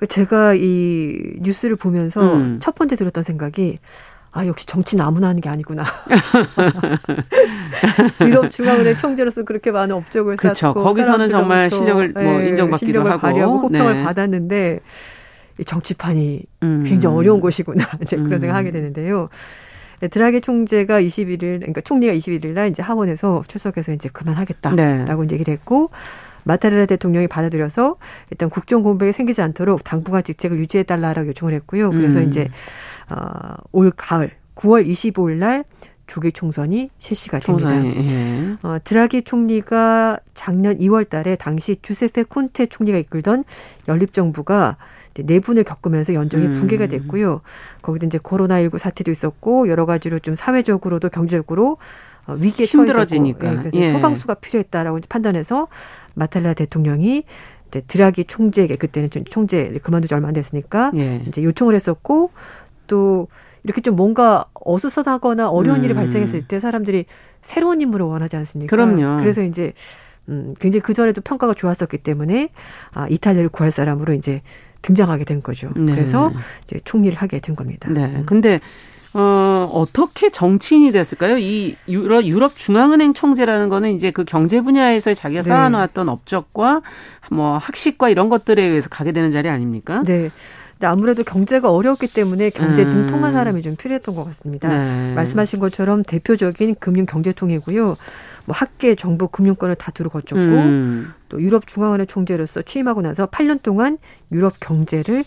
[0.09, 2.59] 제가 이 뉴스를 보면서 음.
[2.61, 3.79] 첫 번째 들었던 생각이
[4.37, 5.87] 아, 역시 정치는 아무나 하는 게 아니구나.
[8.21, 10.67] 유럽 중앙은행 총재로서 그렇게 많은 업적을 그렇죠.
[10.67, 14.05] 쌓고 거기서는 정말 실력을 뭐 네, 인정받기도 실력을 하고 발휘하고 호평을 네.
[14.05, 14.81] 받았는데
[15.65, 16.85] 정치판이 음.
[16.87, 18.39] 굉장히 어려운 곳이구나 이제 그런 음.
[18.39, 19.31] 생각하게 되는데요.
[19.31, 19.37] 네,
[20.11, 25.35] 드라기 총재가 21일, 그러니까 총리가 21일 날 이제 하원에서 출석해서 이제 그만하겠다라고 네.
[25.35, 25.91] 얘기를 했고
[26.45, 27.97] 마타레라 대통령이 받아들여서
[28.31, 31.91] 일단 국정 공백이 생기지 않도록 당분간 직책을 유지해 달라라고 요청을 했고요.
[31.91, 32.29] 그래서 음.
[32.29, 32.49] 이제
[33.11, 35.65] 어, 올 가을 9월 25일 날
[36.07, 37.85] 조기 총선이 실시가 됩니다.
[37.85, 38.57] 예.
[38.63, 43.45] 어, 드라기 총리가 작년 2월 달에 당시 주세페 콘테 총리가 이끌던
[43.89, 44.77] 연립정부가
[45.25, 46.53] 내분을 겪으면서 연정이 음.
[46.53, 47.41] 붕괴가 됐고요.
[47.83, 51.79] 거기도 이제 코로나19 사태도 있었고 여러 가지로 좀 사회적으로도 경제적으로
[52.27, 53.93] 어, 위기에 힘들어지니까 예, 그래서 예.
[53.93, 55.69] 소방수가 필요했다라고 판단해서
[56.15, 57.25] 마탈라 대통령이
[57.69, 61.23] 이제 드라기 총재에게 그때는 좀 총재 그만두지 얼마 안 됐으니까 예.
[61.29, 62.31] 이제 요청을 했었고
[62.87, 63.29] 또
[63.63, 65.85] 이렇게 좀 뭔가 어수선하거나 어려운 음.
[65.85, 67.07] 일이 발생했을 때 사람들이
[67.43, 68.75] 새로운 인물을 원하지 않습니까?
[68.75, 69.21] 그럼요.
[69.21, 69.73] 그래서 이제
[70.29, 72.51] 음, 굉장히 그 전에도 평가가 좋았었기 때문에
[72.93, 74.43] 아, 이탈리아를 구할 사람으로 이제
[74.87, 75.71] 등장하게 된 거죠.
[75.75, 75.93] 네.
[75.93, 76.33] 그래서
[76.65, 77.89] 이제 총리를 하게 된 겁니다.
[77.91, 78.05] 네.
[78.05, 78.23] 음.
[78.25, 78.61] 근데
[79.15, 81.39] 어, 어떻게 정치인이 됐을까요?
[81.39, 85.49] 이 유럽, 유럽 중앙은행 총재라는 거는 이제 그 경제 분야에서 자기가 네.
[85.49, 86.83] 쌓아놓았던 업적과
[87.31, 90.03] 뭐 학식과 이런 것들에 의해서 가게 되는 자리 아닙니까?
[90.05, 90.31] 네.
[90.73, 92.89] 근데 아무래도 경제가 어려웠기 때문에 경제 음.
[92.89, 94.69] 능통한 사람이 좀 필요했던 것 같습니다.
[94.69, 95.15] 네.
[95.15, 97.97] 말씀하신 것처럼 대표적인 금융 경제통이고요.
[98.47, 101.13] 뭐 학계, 정부, 금융권을 다 두루 거쳤고 음.
[101.29, 103.99] 또 유럽 중앙은행 총재로서 취임하고 나서 8년 동안
[104.33, 105.25] 유럽 경제를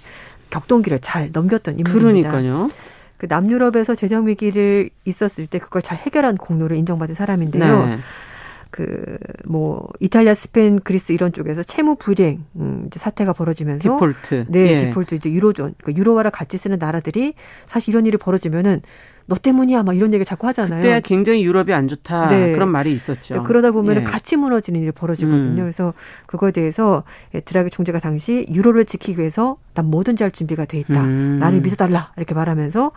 [0.49, 2.29] 격동기를 잘 넘겼던 인물입니다.
[2.29, 2.69] 그러니까요.
[3.17, 7.85] 그 남유럽에서 재정 위기를 있었을 때 그걸 잘 해결한 공로를 인정받은 사람인데요.
[7.85, 7.99] 네.
[8.71, 14.45] 그뭐 이탈리아, 스페인, 그리스 이런 쪽에서 채무 불이행 음, 이제 사태가 벌어지면서 디폴트.
[14.47, 14.77] 네, 예.
[14.77, 17.33] 디폴트 이제 유로존 그 유로화를 같이 쓰는 나라들이
[17.65, 18.81] 사실 이런 일이 벌어지면은
[19.29, 20.81] 너 때문이야 막 이런 얘기를 자꾸 하잖아요.
[20.81, 22.53] 그때 굉장히 유럽이 안 좋다 네.
[22.53, 23.35] 그런 말이 있었죠.
[23.35, 24.03] 네, 그러다 보면은 예.
[24.03, 25.61] 같이 무너지는 일이 벌어지거든요.
[25.61, 25.65] 음.
[25.65, 25.93] 그래서
[26.25, 27.03] 그거에 대해서
[27.35, 31.03] 예, 드라기 총재가 당시 유로를 지키기 위해서 난 뭐든지 할 준비가 돼 있다.
[31.03, 31.37] 음.
[31.39, 32.91] 나를 믿어달라 이렇게 말하면서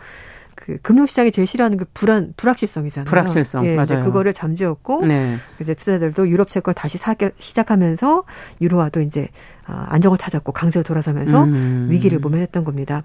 [0.55, 3.05] 그 금융시장이 제일 싫어하는 그 불안 불확실성이잖아요.
[3.05, 4.03] 불확실성 예, 맞아요.
[4.03, 5.37] 그거를 잠재웠고 네.
[5.61, 8.23] 이제 투자들도 유럽 채권 다시 사기 시작하면서
[8.59, 9.27] 유로화도 이제
[9.65, 11.87] 아, 안정을 찾았고 강세를 돌아서면서 음.
[11.91, 13.03] 위기를 모면했던 겁니다.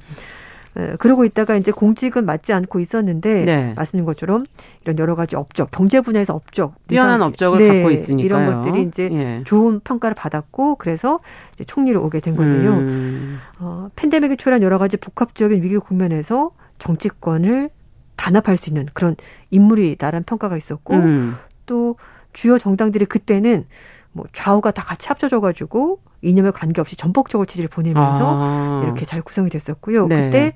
[0.99, 3.75] 그러고 있다가 이제 공직은 맞지 않고 있었는데 네.
[3.75, 4.45] 말씀드린 것처럼
[4.83, 9.09] 이런 여러 가지 업적, 경제 분야에서 업적, 뛰어난 업적을 네, 갖고 있으니까 이런 것들이 이제
[9.13, 9.43] 예.
[9.45, 11.21] 좋은 평가를 받았고 그래서
[11.55, 12.71] 이제 총리로 오게 된 건데요.
[12.73, 13.41] 음.
[13.59, 17.71] 어, 팬데믹이 초래한 여러 가지 복합적인 위기 국면에서 정치권을
[18.17, 19.17] 단합할 수 있는 그런
[19.51, 21.37] 인물이다라는 평가가 있었고 음.
[21.67, 21.97] 또
[22.33, 23.67] 주요 정당들이 그때는
[24.13, 28.83] 뭐 좌우가 다 같이 합쳐져 가지고 이념에 관계없이 전폭적으로 지지를 보내면서 아.
[28.85, 30.07] 이렇게 잘 구성이 됐었고요.
[30.09, 30.25] 네.
[30.25, 30.53] 그때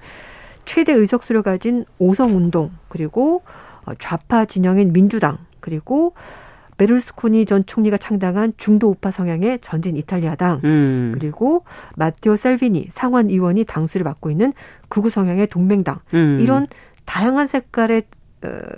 [0.64, 3.42] 최대 의석수를 가진 오성 운동 그리고
[3.84, 6.14] 어, 좌파 진영인 민주당 그리고
[6.78, 11.12] 베를스코니 전 총리가 창당한 중도 우파 성향의 전진 이탈리아당 음.
[11.14, 11.64] 그리고
[11.96, 14.52] 마티오 셀비니 상원 의원이 당수를 맡고 있는
[14.88, 16.38] 극우 성향의 동맹당 음.
[16.40, 16.66] 이런
[17.04, 18.04] 다양한 색깔의 어,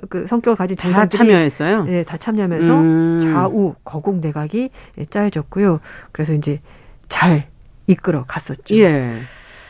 [0.09, 1.85] 그 성격을 가진 다 참여했어요.
[1.85, 3.21] 네, 다 참여하면서 음.
[3.23, 4.71] 좌우 거국 내각이
[5.11, 5.81] 짜여졌고요.
[6.13, 6.61] 그래서 이제
[7.09, 7.49] 잘
[7.87, 8.77] 이끌어 갔었죠.
[8.77, 9.13] 예.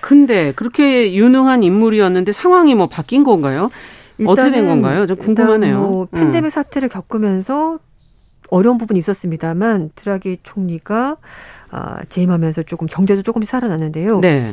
[0.00, 3.70] 근데 그렇게 유능한 인물이었는데 상황이 뭐 바뀐 건가요?
[4.26, 5.06] 어떻게 된 건가요?
[5.06, 5.80] 좀 궁금하네요.
[5.80, 6.50] 뭐 팬데믹 음.
[6.50, 7.78] 사태를 겪으면서
[8.50, 11.16] 어려운 부분이 있었습니다만 드라기 총리가
[11.70, 14.20] 아, 재임하면서 조금 경제도 조금씩 살아났는데요.
[14.20, 14.52] 네.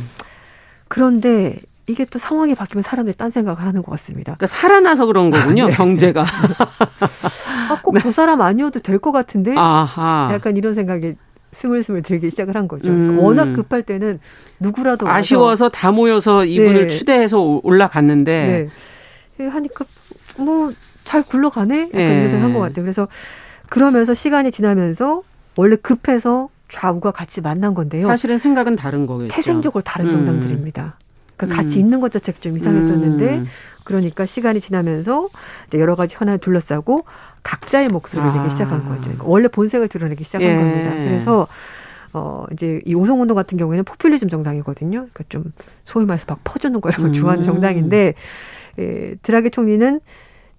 [0.88, 1.58] 그런데
[1.92, 4.34] 이게 또 상황이 바뀌면 사람들이 딴 생각을 하는 것 같습니다.
[4.36, 5.74] 그러니까 살아나서 그런 거군요, 네.
[5.74, 6.24] 경제가.
[7.70, 8.12] 아, 꼭저 네.
[8.12, 9.54] 사람 아니어도 될 것 같은데?
[9.58, 10.30] 아하.
[10.32, 11.16] 약간 이런 생각이
[11.54, 12.90] 스물스물 들기 시작을 한 거죠.
[12.92, 13.18] 음.
[13.20, 14.20] 워낙 급할 때는
[14.60, 16.88] 누구라도 아쉬워서 다 모여서 이분을 네.
[16.90, 18.70] 추대해서 올라갔는데
[19.38, 19.48] 네.
[19.48, 19.86] 하니까
[20.38, 20.72] 뭐
[21.04, 22.16] 잘 굴러가네 약간 네.
[22.16, 22.84] 이런 생각 한것 같아요.
[22.84, 23.08] 그래서
[23.70, 25.24] 그러면서 시간이 지나면서
[25.58, 28.06] 원래 급해서 좌우가 같이 만난 건데요.
[28.08, 29.34] 사실은 생각은 다른 거겠죠.
[29.34, 30.12] 태생적으로 다른 음.
[30.12, 30.98] 정당들입니다.
[31.42, 31.82] 그러니까 같이 음.
[31.82, 33.48] 있는 것 자체가 좀 이상했었는데 음.
[33.84, 35.30] 그러니까 시간이 지나면서
[35.68, 37.04] 이제 여러 가지 현안을 둘러싸고
[37.44, 38.38] 각자의 목소리를 아.
[38.38, 39.02] 내기 시작한 거죠.
[39.02, 40.56] 그러니까 원래 본색을 드러내기 시작한 예.
[40.56, 40.92] 겁니다.
[40.92, 41.48] 그래서
[42.14, 45.00] 어, 이제 이 오송운동 같은 경우에는 포퓰리즘 정당이거든요.
[45.00, 45.46] 그러니까 좀
[45.84, 47.14] 소위 말해서 막 퍼주는 거라고 음.
[47.14, 48.14] 좋아하는 정당인데,
[48.80, 50.02] 예, 드라기 총리는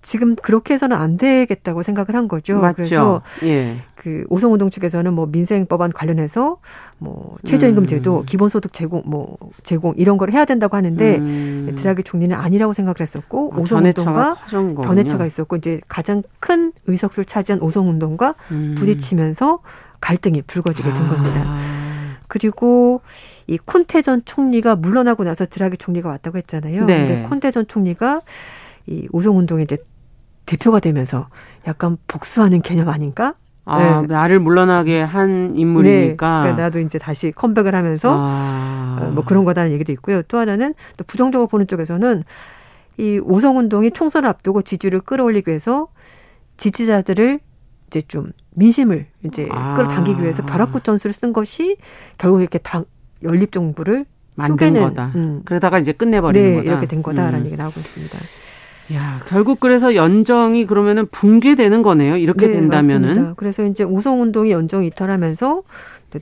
[0.02, 2.58] 지금 그렇게 해서는 안 되겠다고 생각을 한 거죠.
[2.58, 2.74] 맞죠.
[2.74, 3.76] 그래서 예.
[3.94, 6.58] 그 오성운동 측에서는 뭐 민생법안 관련해서
[6.98, 8.26] 뭐 최저임금 제도, 음.
[8.26, 11.74] 기본소득 제공 뭐 제공 이런 걸 해야 된다고 하는데 음.
[11.78, 14.34] 드라기 총리는 아니라고 생각을 했었고 아, 오성운동과
[14.82, 18.74] 견해차가 있었고 이제 가장 큰 의석수를 차지한 오성운동과 음.
[18.76, 19.60] 부딪히면서
[20.00, 21.44] 갈등이 불거지게 된 겁니다.
[21.46, 21.82] 아.
[22.26, 23.02] 그리고
[23.46, 26.86] 이 콘테 전 총리가 물러나고 나서 드라기 총리가 왔다고 했잖아요.
[26.86, 27.06] 네.
[27.06, 28.22] 근데 콘테 전 총리가
[28.86, 29.76] 이 오성운동에 이제
[30.46, 31.28] 대표가 되면서
[31.66, 33.34] 약간 복수하는 개념 아닌가?
[33.64, 34.06] 아, 네.
[34.08, 36.38] 나를 물러나게 한 인물이니까.
[36.38, 36.42] 네.
[36.42, 38.98] 그러니까 나도 이제 다시 컴백을 하면서 아.
[39.00, 40.22] 어, 뭐 그런 거다는 얘기도 있고요.
[40.22, 42.24] 또 하나는 또 부정적으로 보는 쪽에서는
[42.98, 45.88] 이 오성 운동이 총선을 앞두고 지지를 끌어올리기 위해서
[46.56, 47.40] 지지자들을
[47.86, 49.74] 이제 좀 민심을 이제 아.
[49.74, 51.76] 끌어당기기 위해서 벼락구 전술을 쓴 것이
[52.18, 52.84] 결국 이렇게 당
[53.22, 55.12] 연립 정부를 만든 쪼개는, 거다.
[55.14, 55.42] 음.
[55.44, 56.70] 그러다가 이제 끝내버리는 네, 거다.
[56.70, 57.46] 이렇게 된 거다라는 음.
[57.46, 58.18] 얘기 나오고 있습니다.
[58.92, 62.16] 야, 결국 그래서 연정이 그러면은 붕괴되는 거네요.
[62.16, 63.08] 이렇게 네, 된다면은.
[63.08, 63.34] 맞습니다.
[63.36, 65.62] 그래서 이제 우성 운동이 연정 이탈하면서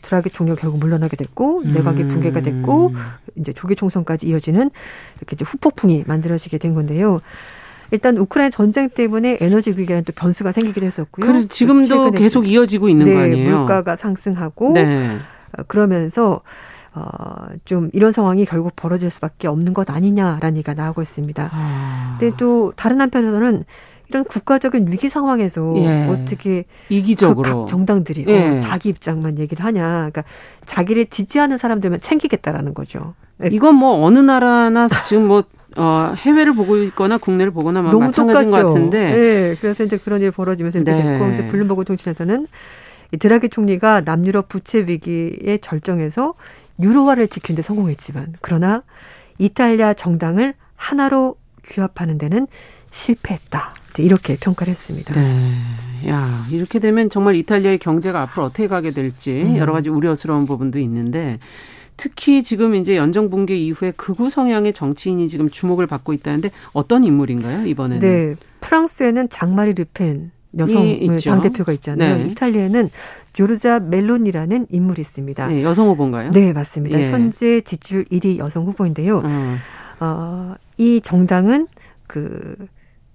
[0.02, 1.72] 드라기 총리가 결국 물러나게 됐고 음.
[1.72, 2.92] 내각이 붕괴가 됐고
[3.36, 4.70] 이제 조기 총선까지 이어지는
[5.18, 7.20] 이렇게 이제 후폭풍이 만들어지게 된 건데요.
[7.90, 11.26] 일단 우크라이나 전쟁 때문에 에너지 위기라는 또 변수가 생기기도 했었고요.
[11.26, 13.58] 그래 지금도 계속 이어지고 있는 네, 거 아니에요?
[13.58, 15.16] 물가가 상승하고 네.
[15.58, 16.40] 어, 그러면서
[16.94, 17.02] 어,
[17.64, 21.50] 좀 이런 상황이 결국 벌어질 수밖에 없는 것 아니냐라는 얘기가 나오고 있습니다.
[21.52, 22.16] 아.
[22.18, 23.64] 근데 또 다른 한편으로는
[24.08, 26.08] 이런 국가적인 위기 상황에서 예.
[26.08, 28.48] 어떻게 이기적으로 그 정당들이 어, 예.
[28.48, 30.24] 어, 자기 입장만 얘기를 하냐, 그러니까
[30.66, 33.14] 자기를 지지하는 사람들만 챙기겠다라는 거죠.
[33.50, 35.44] 이건 뭐 어느 나라나 지금 뭐
[35.76, 38.66] 어, 해외를 보고 있거나 국내를 보거나 너무 마찬가지인 똑같죠.
[38.66, 39.14] 것 같은데.
[39.14, 41.02] 네, 그래서 이제 그런 일이 벌어지면서 이렇게 네.
[41.02, 42.48] 됐고, 그래서 블룸버그 통신에서는
[43.12, 46.34] 이 드라기 총리가 남유럽 부채 위기의 절정에서
[46.80, 48.82] 유로화를 지키는데 성공했지만, 그러나
[49.38, 52.46] 이탈리아 정당을 하나로 규합하는 데는
[52.90, 53.74] 실패했다.
[53.98, 55.14] 이렇게 평가를 했습니다.
[55.14, 56.08] 네.
[56.08, 59.56] 야, 이렇게 되면 정말 이탈리아의 경제가 앞으로 어떻게 가게 될지 음.
[59.56, 61.38] 여러 가지 우려스러운 부분도 있는데
[61.96, 67.66] 특히 지금 이제 연정 붕괴 이후에 극우 성향의 정치인이 지금 주목을 받고 있다는데 어떤 인물인가요,
[67.66, 68.00] 이번에는?
[68.00, 68.36] 네.
[68.60, 72.16] 프랑스에는 장마리 르펜 여성 당 대표가 있잖아요.
[72.16, 72.24] 네.
[72.24, 72.90] 이탈리아에는
[73.32, 75.46] 조르자 멜론이라는 인물이 있습니다.
[75.46, 76.30] 네, 여성 후보인가요?
[76.30, 76.98] 네, 맞습니다.
[76.98, 77.10] 예.
[77.10, 79.20] 현재 지지율 1위 여성 후보인데요.
[79.20, 79.58] 음.
[80.00, 81.68] 어, 이 정당은
[82.06, 82.56] 그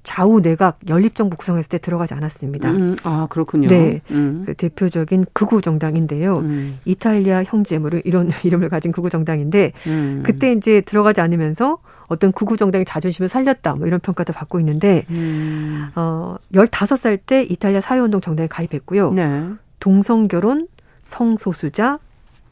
[0.05, 2.70] 좌우 내각 연립정부 구성했을 때 들어가지 않았습니다.
[2.72, 3.68] 음, 아 그렇군요.
[3.68, 4.43] 네, 음.
[4.45, 6.38] 그 대표적인 극우 정당인데요.
[6.38, 6.80] 음.
[6.86, 10.24] 이탈리아 형제물을 이런 이름을 가진 극우 정당인데 음.
[10.24, 15.89] 그때 이제 들어가지 않으면서 어떤 극우 정당의 자존심을 살렸다 뭐 이런 평가도 받고 있는데 음.
[15.95, 19.11] 어 15살 때 이탈리아 사회운동 정당에 가입했고요.
[19.13, 19.49] 네.
[19.80, 20.68] 동성 결혼,
[21.06, 22.00] 성소수자,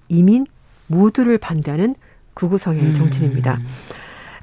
[0.10, 0.46] 이민
[0.88, 1.96] 모두를 반대하는
[2.34, 2.94] 극우 성향의 음.
[2.94, 3.60] 정치인입니다.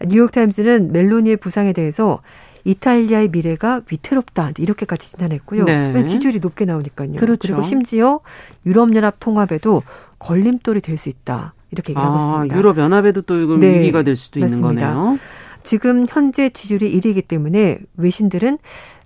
[0.06, 2.20] 뉴욕타임스는 멜로니의 부상에 대해서
[2.64, 5.64] 이탈리아의 미래가 위태롭다 이렇게까지 진단했고요.
[5.64, 6.06] 네.
[6.06, 7.14] 지지율이 높게 나오니까요.
[7.14, 7.38] 그렇죠.
[7.40, 8.20] 그리고 심지어
[8.66, 9.82] 유럽연합 통합에도
[10.18, 12.56] 걸림돌이 될 수 있다 이렇게 얘기하고 아, 있습니다.
[12.56, 13.80] 유럽연합에도 또 이건 네.
[13.80, 14.68] 위기가 될 수도 맞습니다.
[14.68, 15.18] 있는 거네요.
[15.62, 18.58] 지금 현재 지지율이 1위이기 때문에 외신들은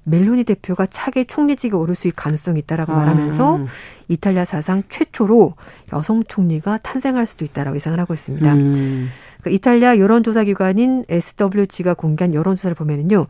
[0.04, 2.96] 멜로니 대표가 차기 총리직에 오를 수 있을 가능성이 있다라고 아.
[2.96, 3.66] 말하면서
[4.08, 5.54] 이탈리아 사상 최초로
[5.92, 8.52] 여성 총리가 탄생할 수도 있다라고 예상을 하고 있습니다.
[8.52, 9.08] 음.
[9.42, 13.26] 그 이탈리아 여론조사 기관인 SWG가 공개한 여론조사를 보면은요.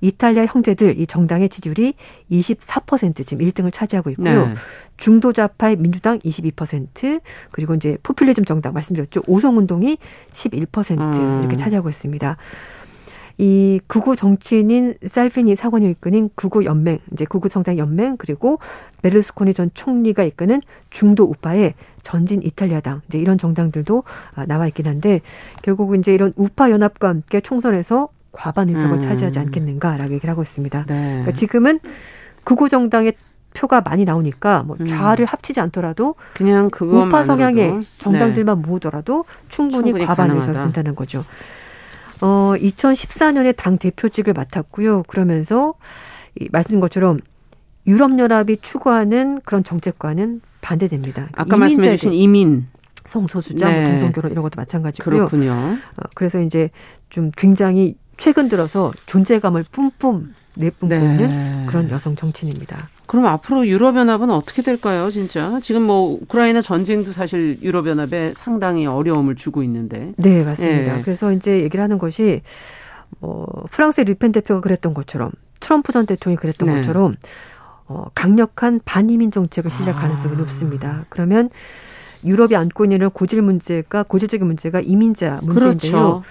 [0.00, 1.94] 이탈리아 형제들 이 정당의 지지율이
[2.30, 4.48] 24% 지금 1등을 차지하고 있고요.
[4.48, 4.54] 네.
[4.96, 7.20] 중도 좌파의 민주당 22%
[7.50, 9.22] 그리고 이제 포퓰리즘 정당 말씀드렸죠.
[9.26, 9.98] 오성 운동이
[10.32, 11.40] 11% 음.
[11.40, 12.36] 이렇게 차지하고 있습니다.
[13.38, 18.58] 이 극우 정치인인 살피니 사관이 이끄는 극우 연맹, 이제 극우 정당 연맹 그리고
[19.02, 25.20] 베르스코니 전 총리가 이끄는 중도 우파의 전진 이탈리아당 이제 이런 정당들도 아, 나와 있긴 한데
[25.62, 29.00] 결국 이제 이런 우파 연합과 함께 총선에서 과반 의석을 음.
[29.00, 30.84] 차지하지 않겠는가라고 얘기를 하고 있습니다.
[30.86, 31.08] 네.
[31.08, 31.80] 그러니까 지금은
[32.44, 33.14] 극우 정당의
[33.54, 34.86] 표가 많이 나오니까 뭐 음.
[34.86, 35.28] 좌를 음.
[35.28, 38.68] 합치지 않더라도 그냥 우파 성향의 정당들만 네.
[38.68, 41.24] 모으더라도 충분히, 충분히 과반 의석이 된다는 거죠.
[42.20, 45.04] 어 2014년에 당 대표직을 맡았고요.
[45.04, 45.74] 그러면서
[46.40, 47.20] 이 말씀드린 것처럼
[47.86, 51.28] 유럽연합이 추구하는 그런 정책과는 반대됩니다.
[51.32, 52.66] 아까 말씀해 주신 이민.
[53.04, 53.88] 성소수자, 네.
[53.90, 55.28] 동성결혼 이런 것도 마찬가지고요.
[55.28, 55.52] 그렇군요.
[55.52, 56.70] 어, 그래서 이제
[57.08, 60.96] 좀 굉장히 최근 들어서 존재감을 뿜뿜 내뿜고 네.
[60.96, 62.88] 있는 그런 여성 정치인입니다.
[63.06, 65.58] 그럼 앞으로 유럽연합은 어떻게 될까요, 진짜?
[65.62, 70.12] 지금 뭐 우크라이나 전쟁도 사실 유럽연합에 상당히 어려움을 주고 있는데.
[70.16, 70.98] 네, 맞습니다.
[70.98, 71.02] 예.
[71.02, 72.42] 그래서 이제 얘기를 하는 것이
[73.20, 75.30] 뭐 프랑스의 르펜 대표가 그랬던 것처럼
[75.60, 76.74] 트럼프 전 대통령이 그랬던 네.
[76.76, 77.16] 것처럼
[77.86, 80.00] 어, 강력한 반이민 정책을 시작 아.
[80.00, 81.04] 가능성이 높습니다.
[81.08, 81.50] 그러면
[82.24, 85.78] 유럽이 안고 있는 고질 문제가 고질적인 문제가 이민자 문제인데요.
[85.78, 86.22] 그렇죠.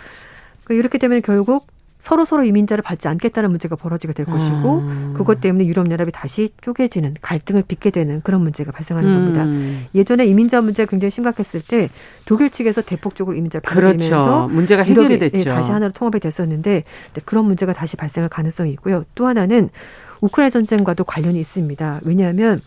[0.66, 1.68] 그러니까 이렇게 되면 결국
[2.06, 5.14] 서로 서로 이민자를 받지 않겠다는 문제가 벌어지게 될 것이고 음.
[5.18, 9.34] 그것 때문에 유럽 연합이 다시 쪼개지는 갈등을 빚게 되는 그런 문제가 발생하는 음.
[9.34, 9.88] 겁니다.
[9.96, 11.90] 예전에 이민자 문제가 굉장히 심각했을 때
[12.26, 14.48] 독일 측에서 대폭적으로 이민자를 받아들면서 그렇죠.
[14.54, 15.46] 문제가 해결이 됐죠.
[15.46, 16.84] 다시 하나로 통합이 됐었는데
[17.26, 19.04] 그런 문제가 다시 발생할 가능성이 있고요.
[19.16, 19.72] 또 하나는
[20.22, 22.02] 우크라이나 전쟁과도 관련이 있습니다.
[22.04, 22.62] 왜냐하면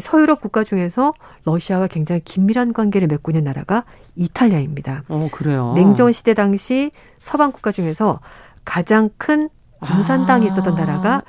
[0.00, 1.12] 서유럽 국가 중에서
[1.44, 3.84] 러시아와 굉장히 긴밀한 관계를 맺고 있는 나라가
[4.16, 5.04] 이탈리아입니다.
[5.06, 5.74] 어, 그래요.
[5.76, 8.18] 냉전 시대 당시 서방 국가 중에서
[8.64, 9.48] 가장 큰
[9.80, 10.52] 공산 당이 아.
[10.52, 11.22] 있었던 나라가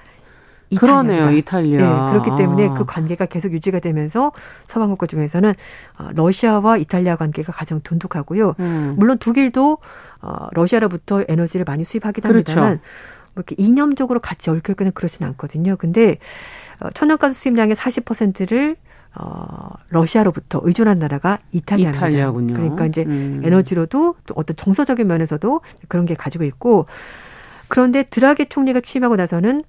[0.69, 1.01] 이탈리아.
[1.03, 1.79] 그러네요, 이탈리아.
[1.79, 4.31] 네, 그렇기 때문에 그 관계가 계속 유지가 되면서
[4.67, 5.53] 서방 국가 중에서는
[5.99, 8.55] 어, 러시아와 이탈리아 관계가 가장 돈독하고요.
[8.59, 8.95] 음.
[8.97, 9.77] 물론 독일도
[10.21, 12.59] 어, 러시아로부터 에너지를 많이 수입하긴 그렇죠.
[12.59, 12.79] 합니다만
[13.35, 15.75] 뭐 이렇게 이념적으로 같이 얽혀 있거나 그렇진 않거든요.
[15.77, 16.17] 근데
[16.79, 18.75] 어, 천연가스 수입량의 40%를
[19.17, 22.07] 어, 러시아로부터 의존한 나라가 이탈리아입니다.
[22.07, 22.53] 이탈리아군요.
[22.53, 23.41] 그러니까 이제 음.
[23.45, 26.85] 에너지로도 또 어떤 정서적인 면에서도 그런 게 가지고 있고
[27.75, 29.65] 그런데 드라게 총리가 취임하고 나서는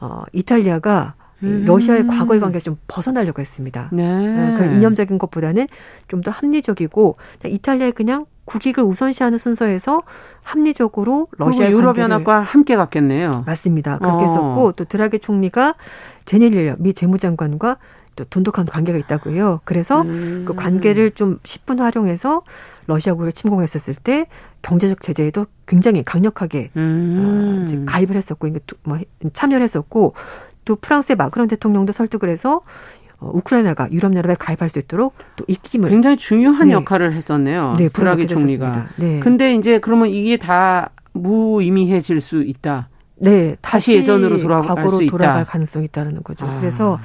[0.00, 1.64] 어, 이탈리아가 음.
[1.66, 3.90] 러시아의 과거의 관계를 좀 벗어나려고 했습니다.
[3.92, 4.02] 네.
[4.02, 5.68] 어, 그런 이념적인 것보다는
[6.08, 10.02] 좀 더 합리적이고 이탈리아의 그냥 국익을 우선시하는 순서에서
[10.42, 13.44] 합리적으로 러시아 유럽 연합과 함께 갔겠네요.
[13.46, 13.98] 맞습니다.
[13.98, 14.26] 그렇게 어.
[14.26, 15.74] 했었고 또 드라게 총리가
[16.24, 17.76] 제네릴러 미 재무장관과
[18.16, 19.60] 또 돈독한 관계가 있다고요.
[19.64, 20.44] 그래서 음.
[20.46, 22.42] 그 관계를 좀 10분 활용해서
[22.90, 24.26] 러시아국을 침공했었을 때
[24.62, 27.66] 경제적 제재에도 굉장히 강력하게 음.
[27.68, 28.48] 어, 가입을 했었고
[28.82, 28.98] 뭐
[29.32, 30.14] 참여를 했었고
[30.64, 32.62] 또 프랑스의 마크론 대통령도 설득을 해서
[33.18, 36.74] 어, 우크라이나가 유럽 연합에 가입할 수 있도록 또 입김을 굉장히 중요한 네.
[36.74, 37.76] 역할을 했었네요.
[37.78, 38.88] 네, 브라기 총리가.
[38.96, 39.20] 네.
[39.20, 42.88] 근데 이제 그러면 이게 다 무의미해질 수 있다.
[43.16, 45.10] 네, 다시, 다시 예전으로 돌아갈 수 있다.
[45.10, 46.46] 돌아갈 가능성이 있다는 거죠.
[46.46, 46.58] 아.
[46.58, 46.98] 그래서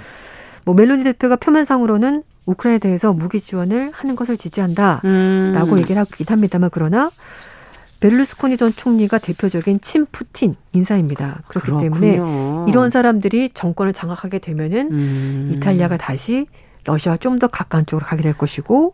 [0.63, 5.79] 뭐 멜로니 대표가 표면상으로는 우크라이나에 대해서 무기 지원을 하는 것을 지지한다라고 음.
[5.79, 7.09] 얘기를 하고 있긴 합니다만 그러나
[7.99, 11.41] 베를루스코니 전 총리가 대표적인 친 푸틴 인사입니다.
[11.47, 11.79] 그렇기 그렇군요.
[11.79, 15.51] 때문에 이런 사람들이 정권을 장악하게 되면은 음.
[15.53, 16.45] 이탈리아가 다시
[16.83, 18.93] 러시아와 좀더 가까운 쪽으로 가게 될 것이고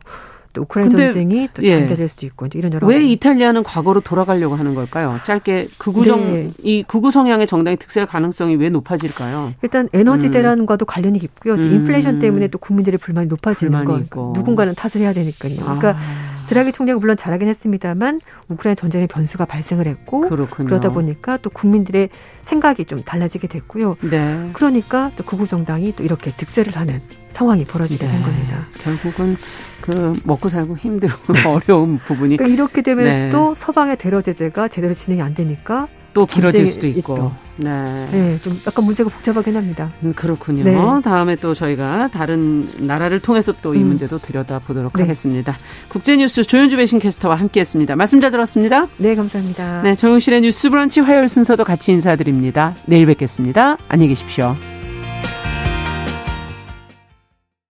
[0.54, 2.08] 또 우크라이나 전쟁이 또 장기화될 예.
[2.08, 3.12] 수도 있고 이런 여러 왜 가지.
[3.12, 5.18] 이탈리아는 과거로 돌아가려고 하는 걸까요?
[5.24, 6.52] 짧게 극우정 네.
[6.62, 9.54] 이 극우 성향의 정당이 득세할 가능성이 왜 높아질까요?
[9.62, 10.32] 일단 에너지 음.
[10.32, 11.58] 대란과도 관련이 깊고요.
[11.58, 11.74] 또 음.
[11.76, 13.94] 인플레이션 때문에 또 국민들의 불만이 높아지는 거.
[13.94, 15.56] 그러니까 누군가는 탓을 해야 되니까요.
[15.56, 16.41] 그러니까 아.
[16.52, 20.68] 드라기 총리가 물론 잘하긴 했습니다만 우크라이나 전쟁의 변수가 발생을 했고 그렇군요.
[20.68, 22.10] 그러다 보니까 또 국민들의
[22.42, 23.96] 생각이 좀 달라지게 됐고요.
[24.02, 24.50] 네.
[24.52, 28.12] 그러니까 또 극우 정당이 또 이렇게 득세를 하는 상황이 벌어지게 네.
[28.12, 28.66] 된 겁니다.
[28.80, 29.38] 결국은
[29.80, 31.16] 그 먹고 살고 힘들고
[31.48, 33.30] 어려운 부분이 그러니까 이렇게 되면 네.
[33.30, 37.00] 또 서방의 대러 제재가 제대로 진행이 안 되니까 또 길어질 수도 있고.
[37.00, 37.32] 있고.
[37.58, 38.08] 네.
[38.12, 38.38] 네.
[38.40, 39.92] 좀 약간 문제가 복잡하긴 합니다.
[40.04, 40.64] 음, 그렇군요.
[40.64, 40.76] 네.
[41.04, 43.88] 다음에 또 저희가 다른 나라를 통해서 또이 음.
[43.88, 45.04] 문제도 들여다보도록 네.
[45.04, 45.56] 하겠습니다.
[45.90, 47.96] 국제뉴스 조현주 배신캐스터와 함께했습니다.
[47.96, 48.88] 말씀 잘 들었습니다.
[48.98, 49.82] 네, 감사합니다.
[49.84, 52.76] 네, 정용실의 뉴스 브런치 화요일 순서도 같이 인사드립니다.
[52.86, 53.78] 내일 뵙겠습니다.
[53.88, 54.56] 안녕히 계십시오.